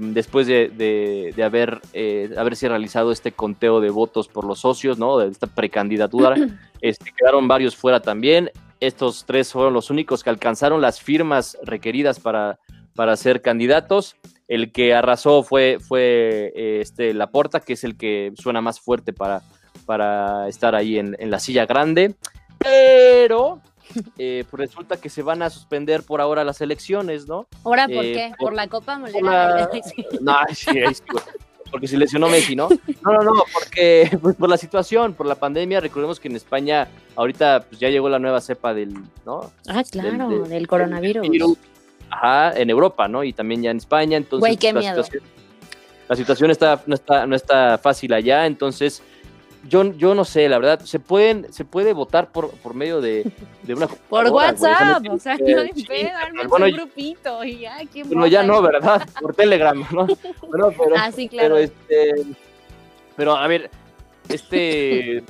[0.00, 1.80] Después de, haber,
[2.36, 5.18] haberse realizado este conteo de votos por los socios, ¿no?
[5.18, 6.34] De esta precandidatura,
[6.80, 8.50] este, quedaron varios fuera también.
[8.80, 12.58] Estos tres fueron los únicos que alcanzaron las firmas requeridas para,
[12.94, 14.16] para ser candidatos.
[14.46, 19.12] El que arrasó fue, fue eh, este Laporta, que es el que suena más fuerte
[19.12, 19.42] para,
[19.84, 22.14] para estar ahí en, la silla grande.
[22.58, 23.60] Pero
[24.18, 27.46] eh, pues resulta que se van a suspender por ahora las elecciones, ¿no?
[27.64, 28.32] ¿Ahora por eh, qué?
[28.38, 29.70] Por, la Copa Molera.
[30.20, 31.02] No, sí, sí,
[31.70, 32.68] porque se lesionó Messi, ¿no?
[33.02, 36.88] No, no, no, porque pues, por la situación, por la pandemia, recordemos que en España
[37.16, 39.52] ahorita pues, ya llegó la nueva cepa del, ¿no?
[39.68, 41.26] Ah, claro, del, coronavirus.
[42.10, 43.22] Ajá, en Europa, ¿no?
[43.22, 45.04] Y también ya en España, entonces Güey, qué la, miedo.
[45.04, 45.22] Situación,
[46.08, 49.02] la situación está, no, está, no está fácil allá, entonces
[49.66, 53.30] yo, yo no sé, la verdad, se pueden, se puede votar por, por medio de,
[53.62, 56.10] de una Por WhatsApp, o sea, no hay pedo,
[56.48, 59.06] bueno, un grupito y ya, ¿quién Bueno, ya no, ¿verdad?
[59.20, 60.06] Por Telegram, ¿no?
[60.48, 61.56] Bueno, pero, ah, sí, claro.
[61.56, 62.26] Pero, este,
[63.16, 63.70] pero a ver,
[64.28, 65.24] este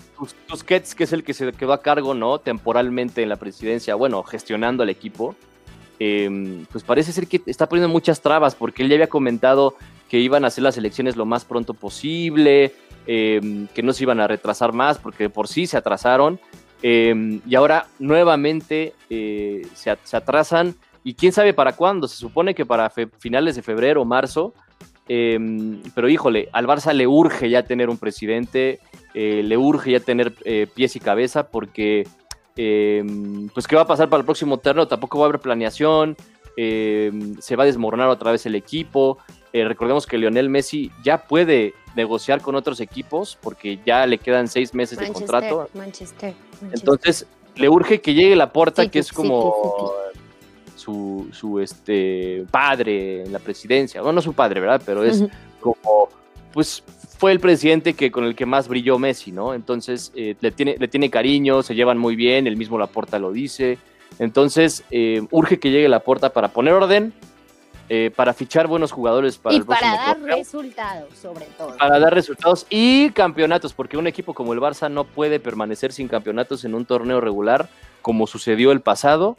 [0.46, 2.38] Tusquets, que es el que se quedó a cargo, ¿no?
[2.38, 5.34] Temporalmente en la presidencia, bueno, gestionando al equipo,
[5.98, 9.74] eh, pues parece ser que está poniendo muchas trabas, porque él ya había comentado
[10.08, 12.72] que iban a hacer las elecciones lo más pronto posible,
[13.10, 16.38] Em, que no se iban a retrasar más porque por sí se atrasaron
[16.82, 22.66] em, y ahora nuevamente eh, se, atrasan y quién sabe para cuándo, se supone que
[22.66, 24.52] para finales de febrero o marzo,
[25.08, 28.78] em, pero híjole, al Barça le urge ya tener un presidente,
[29.14, 32.06] eh, le urge ya tener eh, pies y cabeza porque
[33.54, 36.16] pues qué va a pasar para el próximo terreno, tampoco va a haber planeación,
[36.56, 39.18] se va a desmoronar otra vez el equipo,
[39.52, 44.74] recordemos que Lionel Messi ya puede negociar con otros equipos porque ya le quedan seis
[44.74, 45.68] meses de contrato.
[45.74, 46.34] Manchester,
[46.72, 49.92] Entonces, le urge que llegue la puerta, que es como
[50.76, 54.00] su, su este padre en la presidencia.
[54.00, 54.80] Bueno, no su padre, ¿verdad?
[54.84, 55.24] Pero es
[55.60, 56.08] como,
[56.52, 56.82] pues
[57.18, 59.54] fue el presidente que con el que más brilló Messi, ¿no?
[59.54, 63.32] Entonces, eh, le, tiene, le tiene cariño, se llevan muy bien, el mismo Laporta lo
[63.32, 63.78] dice.
[64.20, 67.12] Entonces, eh, urge que llegue la puerta para poner orden,
[67.90, 71.76] eh, para fichar buenos jugadores para y el para dar resultados, sobre todo.
[71.76, 76.06] Para dar resultados y campeonatos, porque un equipo como el Barça no puede permanecer sin
[76.06, 77.68] campeonatos en un torneo regular,
[78.02, 79.36] como sucedió el pasado.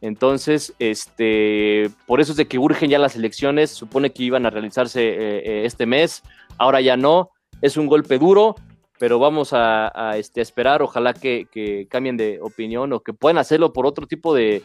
[0.00, 4.50] Entonces, este, por eso es de que urgen ya las elecciones, supone que iban a
[4.50, 6.24] realizarse eh, eh, este mes,
[6.58, 8.56] ahora ya no, es un golpe duro,
[8.98, 13.72] pero vamos a, este, esperar, ojalá que, que, cambien de opinión o que puedan hacerlo
[13.72, 14.64] por otro tipo de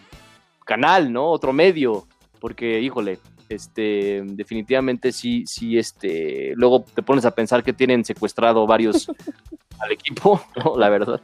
[0.65, 1.30] canal, ¿no?
[1.30, 2.08] Otro medio,
[2.39, 3.19] porque, híjole,
[3.50, 9.08] este, definitivamente sí, sí, este, luego te pones a pensar que tienen secuestrado varios
[9.80, 10.78] al equipo, ¿no?
[10.78, 11.21] La verdad.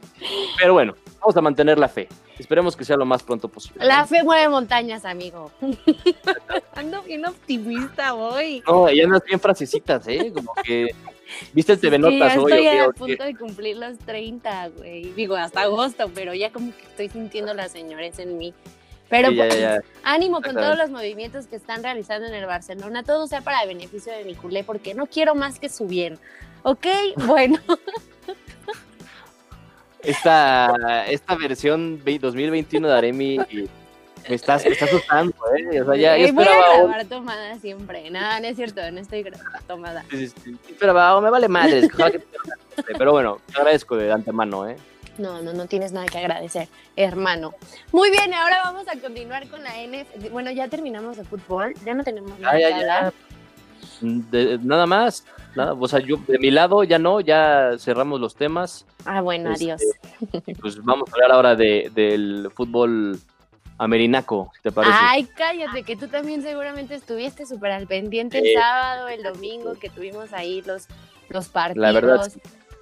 [0.58, 2.08] Pero bueno, vamos a mantener la fe.
[2.38, 3.84] Esperemos que sea lo más pronto posible.
[3.84, 5.50] La fe mueve montañas, amigo.
[6.74, 8.62] Ando bien optimista hoy.
[8.66, 10.32] No, y andas bien frasecitas, ¿eh?
[10.34, 10.94] Como que
[11.52, 12.52] viste el TV Notas hoy.
[12.52, 15.12] Estoy a punto de cumplir los 30, güey.
[15.12, 18.54] Digo, hasta agosto, pero ya como que estoy sintiendo las señores en mí.
[19.14, 23.42] Pero pues, ánimo con todos los movimientos que están realizando en el Barcelona, todo sea
[23.42, 26.18] para beneficio de mi culé, porque no quiero más que su bien.
[26.64, 26.86] ¿Ok?
[27.26, 27.60] Bueno.
[30.02, 33.68] Esta, esta versión 2021 de Aremi me
[34.34, 35.80] estás, me está asustando, ¿eh?
[35.80, 38.10] O sea, ya, eh, voy a grabar tomada siempre.
[38.10, 40.04] Nada, no es cierto, no estoy grabando tomada.
[40.10, 40.76] Sí, sí, sí.
[40.78, 41.88] Pero me vale madre.
[42.98, 44.76] Pero bueno, te agradezco de antemano, ¿eh?
[45.18, 47.54] No, no, no tienes nada que agradecer, hermano.
[47.92, 50.30] Muy bien, ahora vamos a continuar con la NF.
[50.32, 53.12] Bueno, ya terminamos de fútbol, ya no tenemos nada que hablar.
[54.02, 55.24] nada más,
[55.54, 58.86] nada, o sea, yo de mi lado ya no, ya cerramos los temas.
[59.04, 59.82] Ah, bueno, este, adiós.
[60.60, 63.18] Pues vamos a hablar ahora de, del fútbol
[63.78, 64.94] amerinaco, ¿te parece?
[64.98, 69.90] Ay, cállate, que tú también seguramente estuviste súper al pendiente el sábado, el domingo, que
[69.90, 70.88] tuvimos ahí los,
[71.28, 71.82] los partidos.
[71.82, 72.32] La verdad.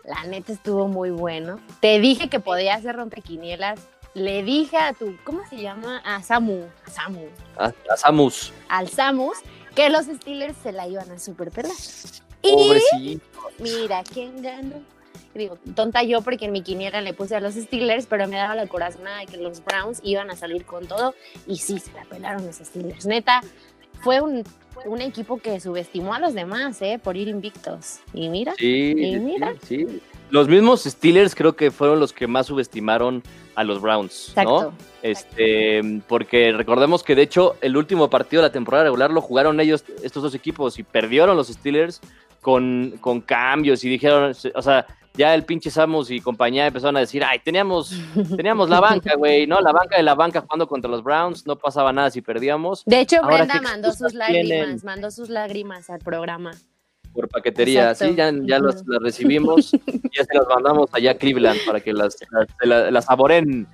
[0.04, 1.60] La neta estuvo muy bueno.
[1.80, 3.80] Te dije que podía hacer rompequinielas.
[4.14, 5.98] le dije a tu, ¿cómo se llama?
[6.04, 8.52] A Samu, a Samu, A, a Samus.
[8.68, 9.38] al Samus,
[9.74, 11.72] que los Steelers se la iban a superpelar.
[12.42, 13.20] Y
[13.58, 14.82] mira, ¿quién ganó?
[15.34, 18.54] Digo, tonta yo porque en mi quiniela le puse a los Steelers, pero me daba
[18.54, 21.14] la corazonada de que los Browns iban a salir con todo
[21.46, 23.06] y sí, se la pelaron los Steelers.
[23.06, 23.40] Neta,
[24.02, 24.44] fue un,
[24.84, 27.00] un equipo que subestimó a los demás, ¿eh?
[27.02, 28.00] Por ir invictos.
[28.12, 29.54] Y mira, Sí, Y mira.
[29.66, 30.00] sí.
[30.30, 33.22] Los mismos Steelers creo que fueron los que más subestimaron
[33.54, 34.42] a los Browns, ¿no?
[34.42, 34.72] exacto.
[35.02, 39.60] Este, porque recordemos que de hecho el último partido de la temporada regular lo jugaron
[39.60, 42.00] ellos, estos dos equipos, y perdieron los Steelers
[42.40, 47.00] con, con cambios y dijeron, o sea, ya el pinche Samus y compañía empezaron a
[47.00, 47.94] decir, ay, teníamos,
[48.36, 49.60] teníamos la banca, güey, ¿no?
[49.60, 53.00] La banca de la banca jugando contra los Browns, no pasaba nada si perdíamos De
[53.00, 54.80] hecho, Ahora, Brenda ¿qué mandó sus lágrimas, tienen?
[54.84, 56.52] mandó sus lágrimas al programa.
[57.12, 58.12] por paquetería, Exacto.
[58.12, 59.70] sí, ya, ya las, las recibimos,
[60.16, 62.16] ya se las mandamos allá a Cleveland para que las,
[62.62, 63.66] las, las saboren.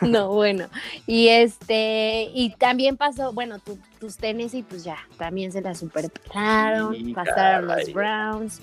[0.00, 0.66] No, bueno.
[1.06, 6.94] Y este, y también pasó, bueno, tu- tus Tennessee, pues ya, también se la superpelaron,
[6.94, 7.84] Sí, pasaron caray.
[7.86, 8.60] los Browns,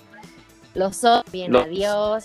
[0.74, 1.00] los
[1.32, 2.24] bien, Los- adiós.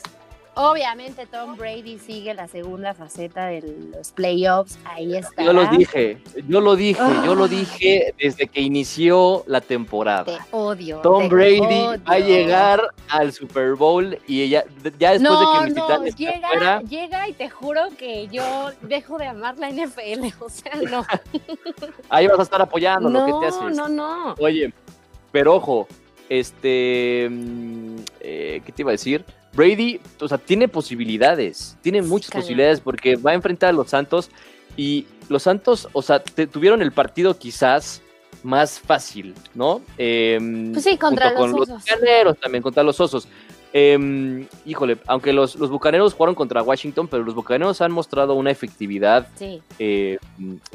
[0.57, 3.61] Obviamente Tom Brady sigue la segunda faceta de
[3.93, 5.43] los playoffs, ahí está.
[5.43, 7.47] Yo lo dije, yo lo dije, yo lo Ah.
[7.49, 10.47] dije desde que inició la Te temporada.
[10.51, 10.99] odio.
[11.01, 12.01] Tom te Brady odio.
[12.09, 14.63] va a llegar al Super Bowl y ella,
[14.97, 19.17] ya después no, de que no, llega, fuera, llega y te juro que yo dejo
[19.17, 21.05] de amar la NFL, o sea, no.
[22.07, 23.77] ahí vas a estar apoyando lo que te No, haces.
[23.77, 24.35] no, no.
[24.39, 24.71] Oye,
[25.33, 25.85] pero ojo,
[26.29, 29.23] este, mm, eh, ¿qué te iba a decir?
[29.53, 34.29] Brady, o sea, tiene posibilidades, tiene muchas posibilidades porque va a enfrentar a los Santos
[34.75, 38.01] y los Santos, o sea, te- tuvieron el partido quizás
[38.43, 39.81] más fácil, ¿no?
[39.97, 41.69] Em, Pues sí, contra los con Osos.
[41.69, 43.27] los bucaneros también, contra los osos.
[43.73, 48.51] Em, híjole, aunque los, los bucaneros jugaron contra Washington, pero los bucaneros han mostrado una
[48.51, 49.61] efectividad Sí.
[49.79, 50.17] eh,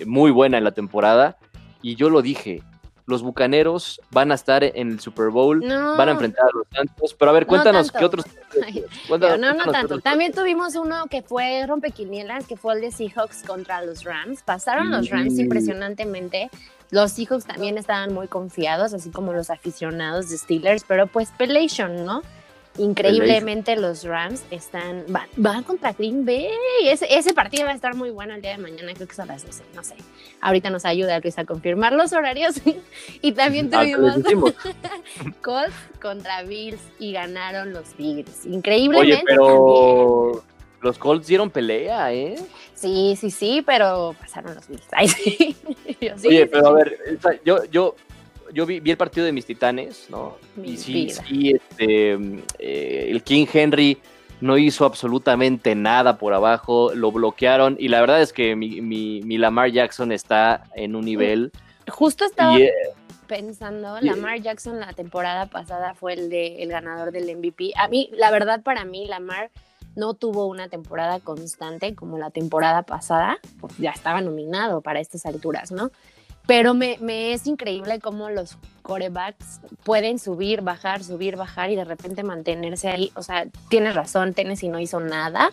[0.07, 1.37] muy buena en la temporada.
[1.83, 2.63] Y yo lo dije,
[3.11, 5.97] los bucaneros van a estar en el Super Bowl, No.
[5.97, 7.15] van a enfrentar a los Santos.
[7.19, 8.25] Pero a ver, No cuéntanos qué otros.
[8.65, 9.87] Ay, cuéntanos- Pero no, no tanto.
[9.87, 14.43] otros- También tuvimos uno que fue rompequinielas, que fue el de Seahawks contra los Rams.
[14.43, 15.41] Pasaron los Rams Mm.
[15.41, 16.51] impresionantemente.
[16.91, 22.05] Los Seahawks también estaban muy confiados, así como los aficionados de Steelers, pero pues Pelation,
[22.05, 22.23] ¿no?
[22.79, 26.49] Increíblemente los Rams están van, van contra Green Bay.
[26.85, 29.19] Ese, ese partido va a estar muy bueno el día de mañana, creo que es
[29.21, 29.95] a las 12, no sé.
[30.41, 32.55] Ahorita nos ayuda Luis a confirmar los horarios.
[33.23, 34.15] y también Ah, tuvimos.
[35.43, 38.45] Colts contra Bills y ganaron los Bills.
[38.47, 39.27] Oye, Increíblemente también.
[39.27, 40.45] pero
[40.81, 42.37] los Colts dieron pelea, ¿eh?
[42.75, 44.85] Sí, sí, sí, pero pasaron los Bills.
[44.93, 45.57] Ay, sí.
[46.01, 46.97] Yo, sí, Oye, sí, pero a ver,
[47.45, 47.95] yo, yo,
[48.53, 50.37] yo vi, vi el partido de mis titanes, ¿no?
[50.57, 52.13] Mi y sí, sí, este,
[52.59, 53.99] eh, el King Henry
[54.41, 59.21] no hizo absolutamente nada por abajo, lo bloquearon y la verdad es que mi, mi,
[59.23, 61.53] mi Lamar Jackson está en un nivel
[61.89, 62.73] Justo estaba eh,
[63.27, 67.73] pensando, y- Lamar Jackson la temporada pasada fue el de el ganador del MVP.
[67.77, 69.51] A mí, la verdad, para mí, Lamar
[69.97, 73.39] no tuvo una temporada constante como la temporada pasada.
[73.61, 75.91] Pues ya estaba nominado para estas alturas, ¿no?
[76.47, 81.85] Pero me, me es increíble cómo los corebacks pueden subir, bajar, subir, bajar y de
[81.85, 83.13] repente mantenerse ahí.
[83.15, 85.53] O sea, tienes razón, Tennessee no hizo nada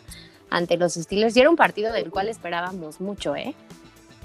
[0.50, 1.36] ante los Steelers.
[1.38, 3.54] Y era un partido del cual esperábamos mucho, ¿eh?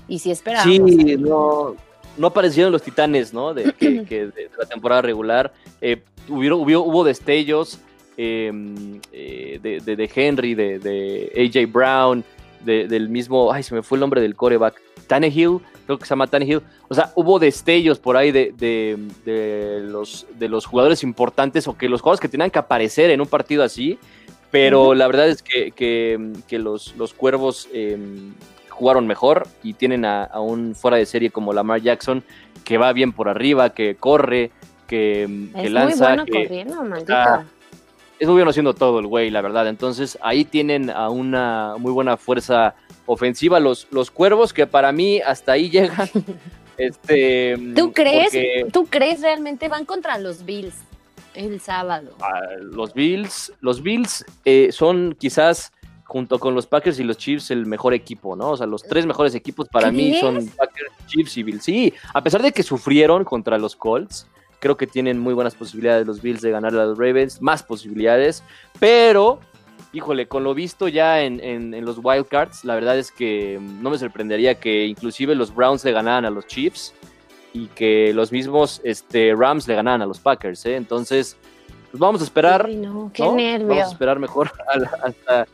[0.09, 0.91] Y sí esperábamos.
[0.91, 1.77] sí, no,
[2.17, 3.53] no aparecieron los titanes, ¿no?
[3.53, 5.53] De, que, que de, la temporada regular.
[5.81, 7.81] Eh, hubieron- hubo, hubo destellos
[8.17, 8.51] eh,
[9.13, 12.25] eh, de, de- de Henry, de, de AJ Brown,
[12.65, 15.59] de- del mismo, ay, se me fue el nombre del coreback, Tannehill,
[15.97, 16.61] creo que se llama Tannehill.
[16.89, 21.77] O sea, hubo destellos por ahí de, de- de los, de los jugadores importantes o
[21.77, 23.99] que los jugadores que tenían que aparecer en un partido así,
[24.51, 27.97] pero la verdad es que, que- que los, los cuervos eh,
[28.69, 32.23] jugaron mejor y tienen a, a un fuera de serie como Lamar Jackson
[32.65, 34.51] que va bien por arriba, que corre,
[34.87, 35.97] que, que Es lanza.
[36.09, 37.15] muy bueno que- corriendo, maldito.
[38.23, 39.67] Es muy bueno haciendo todo el güey, la verdad.
[39.67, 45.21] Entonces ahí tienen a una muy buena fuerza ofensiva los, los cuervos que para mí
[45.21, 46.09] hasta ahí llegan.
[46.79, 48.27] este, ¿Tú crees?
[48.27, 50.77] porque, ¿Tú crees realmente van contra los Bills
[51.35, 52.13] el sábado?
[52.21, 55.73] ah, los Bills, los Bills eh, son quizás
[56.05, 58.51] junto con los Packers y los Chiefs el mejor equipo, ¿no?
[58.51, 60.47] O sea, los tres mejores equipos para mí son.
[60.47, 61.65] Packers, Chiefs y Bills.
[61.65, 64.29] Sí, a pesar de que sufrieron contra los Colts,
[64.63, 68.45] creo que tienen muy buenas posibilidades los Bills de ganar a los Ravens, más posibilidades,
[68.79, 69.41] pero,
[69.93, 73.91] híjole, con lo visto ya en, en, en los Wildcards, la verdad es que no
[73.91, 76.95] me sorprendería que inclusive los Browns le ganaran a los Chiefs
[77.53, 80.77] y que los mismos este, Rams le ganaran a los Packers, ¿eh?
[80.77, 81.37] Entonces,
[81.91, 82.65] pues vamos a esperar.
[82.67, 83.35] Uy, no, qué ¿no?
[83.35, 83.67] nervio.
[83.67, 85.47] Vamos a esperar mejor la- hasta,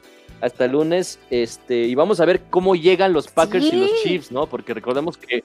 [0.42, 3.90] hasta el lunes, este, y vamos a ver cómo llegan los Packers y los.
[4.02, 4.46] Chiefs, ¿no?
[4.46, 5.42] Porque recordemos que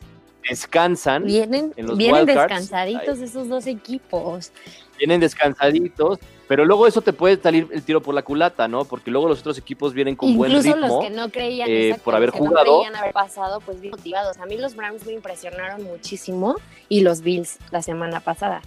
[0.49, 4.51] descansan, Vienen, en los vienen descansaditos esos dos equipos.
[4.97, 8.85] vienen descansaditos, pero luego eso te puede salir el tiro por la culata, ¿no?
[8.85, 10.87] Porque luego los otros equipos vienen con buen Incluso ritmo.
[10.87, 12.79] los que no creían eh, por haber que no jugado.
[12.81, 14.37] creían haber pasado, pues bien motivados.
[14.37, 16.55] A mí los Browns me impresionaron muchísimo
[16.89, 18.61] y los Bills la semana pasada.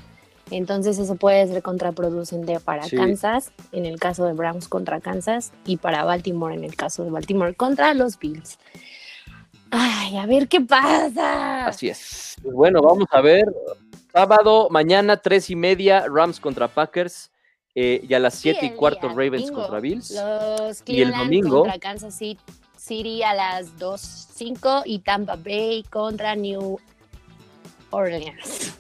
[0.51, 2.97] Entonces eso puede ser contraproducente para Sí.
[2.97, 7.11] Kansas, en el caso de Browns contra Kansas, y para Baltimore en el caso de
[7.11, 8.59] Baltimore contra los Bills.
[9.71, 11.67] Ay, a ver qué pasa.
[11.67, 12.37] Así es.
[12.43, 13.45] Pues bueno, vamos a ver.
[14.13, 17.31] Sábado, mañana, tres y media, Rams contra Packers.
[17.79, 20.11] eh, y a las Sí, siete y cuarto, Ravens domingo, contra Bills.
[20.13, 22.41] Los Y el domingo- contra Kansas City-
[22.79, 26.79] City a las 2.05 y Tampa Bay contra New
[27.91, 28.75] Orleans.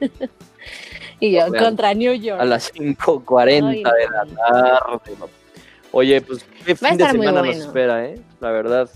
[1.20, 1.64] y yo Orleans.
[1.64, 2.38] contra New York.
[2.40, 5.00] A las 5.40 Ay, de la tarde.
[5.92, 8.20] Oye, pues qué fin de semana nos espera, ¿eh?
[8.40, 8.90] La verdad.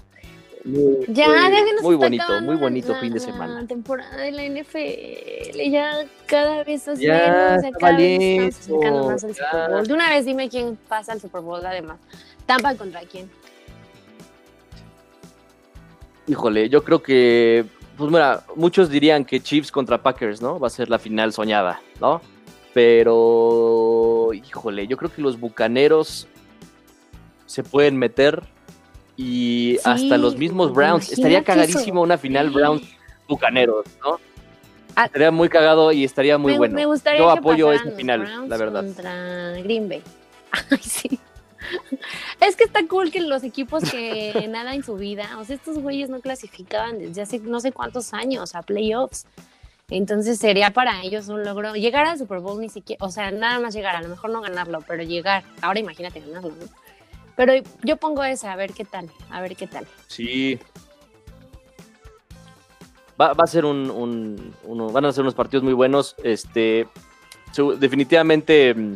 [0.68, 1.28] Muy, Ya,
[1.82, 3.66] muy- bonito, muy la- bonito la- fin de La semana.
[3.66, 8.18] temporada de la NFL ya cada vez es Ya, menos, está cada vez
[8.58, 9.50] estamos valiendo, acercando más al ya.
[9.50, 9.86] Super Bowl.
[9.86, 11.98] De una vez dime quién pasa al Super Bowl además.
[12.44, 13.30] Tampa contra quién.
[16.26, 17.64] Híjole, yo creo que,
[17.96, 20.58] pues mira, muchos dirían que Chiefs contra Packers, ¿no?
[20.60, 22.20] Va a ser la final soñada, ¿no?
[22.74, 26.28] Pero, híjole, yo creo que los Bucaneros
[27.46, 28.42] se pueden meter
[29.18, 31.12] y Sí, hasta los mismos Browns.
[31.12, 31.46] Estaría eso.
[31.46, 32.82] cagadísimo una final Browns
[33.28, 34.20] Bucaneros, ¿no?
[34.94, 35.06] Ah.
[35.06, 36.74] Estaría muy cagado y estaría muy me, bueno.
[36.74, 38.84] me gustaría Yo que apoyo esta final, Browns la verdad.
[38.84, 40.02] Contra Green Bay.
[40.70, 41.18] Ay, sí.
[42.40, 45.80] Es que está cool que los equipos que nada en su vida, o sea, estos
[45.80, 49.26] güeyes no clasificaban desde hace no sé cuántos años a playoffs.
[49.90, 53.58] Entonces sería para ellos un logro llegar al Super Bowl ni siquiera, o sea, nada
[53.58, 55.42] más llegar, a lo mejor no ganarlo, pero llegar.
[55.60, 56.87] Ahora imagínate ganarlo, ¿no?
[57.38, 57.52] Pero
[57.84, 59.86] yo pongo esa, a ver qué tal, a ver qué tal.
[60.08, 60.58] Sí.
[63.20, 66.16] Va, va a ser un, un- uno- van a ser unos partidos muy buenos.
[66.24, 66.88] Este,
[67.78, 68.94] definitivamente mm,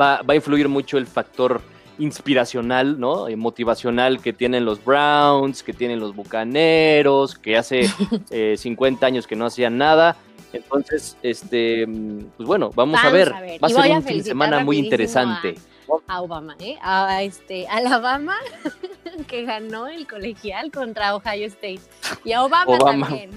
[0.00, 1.60] va, va a influir mucho el factor
[1.98, 3.28] inspiracional, ¿no?
[3.28, 7.82] Y motivacional que tienen los Browns, que tienen los Bucaneros, que hace
[8.30, 10.16] eh, 50 años que no hacían nada.
[10.54, 13.30] Entonces, este, mm, pues bueno, vamos, a ver.
[13.34, 13.62] a ver.
[13.62, 15.48] Va a Y ser un fin de semana muy interesante.
[15.58, 16.76] a Obama, ¿eh?
[16.82, 18.36] A este, Alabama,
[19.28, 21.80] que ganó el colegial contra Ohio State.
[22.24, 23.06] Y a Obama, Obama.
[23.08, 23.30] también.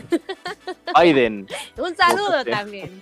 [1.02, 1.48] Biden.
[1.78, 3.02] Un saludo también.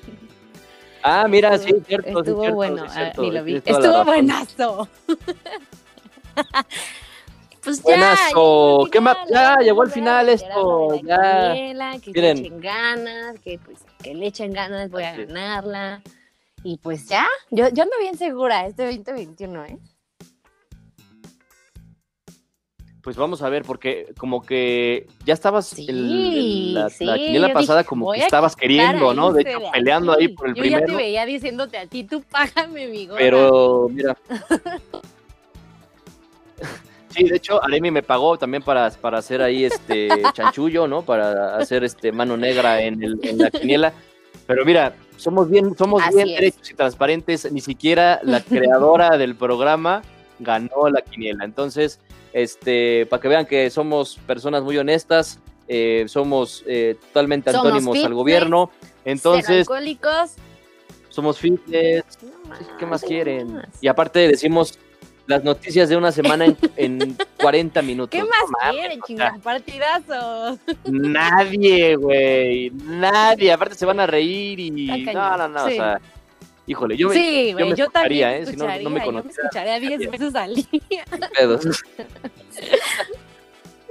[1.03, 2.09] Ah, mira, sí, Estuvo- cierto.
[2.09, 3.61] sí, Estuvo cierto, bueno, sí, ah, cierto, ni lo vi.
[3.61, 4.89] tienes toda la Estuvo buenazo.
[7.63, 8.83] Pues ya, Buenazo.
[8.85, 9.17] al ¿Qué más?
[9.29, 11.51] Ya, llegó a al final a esto, ya.
[12.01, 12.37] Que Miren.
[12.37, 16.01] le echen ganas, que pues que le echen ganas, voy a Así ganarla.
[16.63, 19.77] Y pues ya, yo, yo ando bien segura este 2021, ¿eh?
[23.01, 25.97] Pues vamos a ver, porque como que ya estabas Sí, el-
[26.35, 29.31] el- la, sí, la quiniela yo pasada dije, como que estabas queriendo, ¿no?
[29.31, 30.87] De hecho, peleando ahí por el Yo ya primero.
[30.87, 33.07] te veía diciéndote a ti, tú págame mi.
[33.07, 34.17] Pero mira.
[37.09, 41.01] Sí, de hecho, Aremi me pagó también para, para hacer ahí este chanchullo, ¿no?
[41.01, 43.91] Para hacer este mano negra en, el, en la quiniela.
[44.45, 46.35] Pero mira, somos bien, somos Así bien es.
[46.35, 47.51] derechos y transparentes.
[47.51, 50.01] Ni siquiera la creadora del programa
[50.39, 51.43] ganó la quiniela.
[51.45, 51.99] Entonces,
[52.33, 58.03] este, para que vean que somos personas muy honestas, eh, somos eh, totalmente Somos antónimos
[58.03, 58.71] al gobierno.
[59.05, 60.35] Entonces, alcohólicos.
[61.09, 63.61] somos fitness, No ¿Qué más ¿qué quieren?
[63.81, 64.77] Y aparte decimos
[65.27, 68.09] las noticias de una semana en, en 40 minutos.
[68.19, 69.41] ¿Qué más quieren, chingados?
[69.41, 70.57] Partidazos.
[70.85, 72.69] Nadie, güey.
[72.71, 73.51] Nadie.
[73.51, 74.71] Aparte se van a reír y.
[75.13, 75.67] No, no, no.
[75.67, 75.73] sí.
[75.73, 76.01] O sea,
[76.65, 77.13] híjole, yo me.
[77.15, 78.45] sí, güey, me yo, también ¿eh?
[78.45, 79.43] Si no- me yo conociera.
[79.43, 81.05] escucharía 10 veces al día.
[81.37, 81.65] pedos.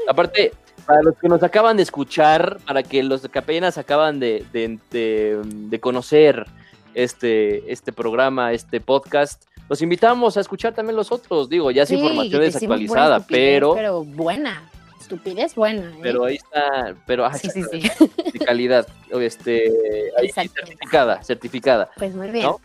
[0.09, 0.53] Aparte,
[0.87, 4.79] para los que nos acaban de escuchar, para que los que apenas acaban de, de-
[4.91, 6.47] de- de conocer
[6.95, 11.49] este, este programa, este podcast, los invitamos a escuchar también los otros.
[11.49, 14.71] Digo, ya es Sí, información desactualizada, pero, Pero buena.
[15.01, 16.01] Estupidez buena, ¿eh?
[16.03, 17.81] pero ahí está, pero ah, sí, sí, sí.
[18.33, 19.71] de calidad, este,
[20.19, 21.91] ahí certificada, certificada.
[21.97, 22.47] Pues muy bien.
[22.47, 22.61] ¿No?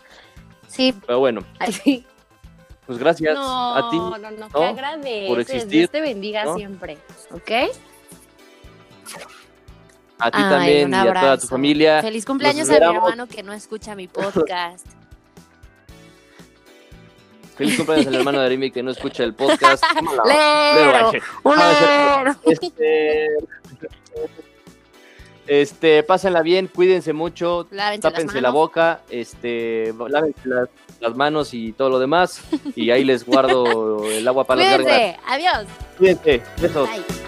[0.67, 2.03] Sí, Pero bueno, así.
[2.87, 3.97] pues gracias No, a ti.
[3.97, 4.49] no, no, ¿no?
[4.49, 5.29] que agradeces.
[5.29, 6.55] Por existir, Dios te bendiga ¿no?
[6.55, 6.97] siempre,
[7.29, 7.51] ¿ok?
[10.17, 12.01] A ti Ay, también y a toda tu familia.
[12.01, 14.87] Feliz cumpleaños a mi hermano que no escucha mi podcast.
[17.61, 19.83] Feliz cumpleaños al hermano de Arimi que no escucha el podcast.
[20.25, 21.11] ¡Lero!
[21.11, 22.35] Lero.
[22.43, 23.27] Este,
[25.45, 31.73] Este, pásenla bien, cuídense mucho, Lávense tápense la boca, este, lávense las, las manos y
[31.73, 32.41] todo lo demás.
[32.75, 35.19] Y ahí les guardo el agua para las gargas.
[35.27, 35.67] Adiós.
[35.99, 36.89] Cuídense, besos.
[36.89, 37.20] Bye.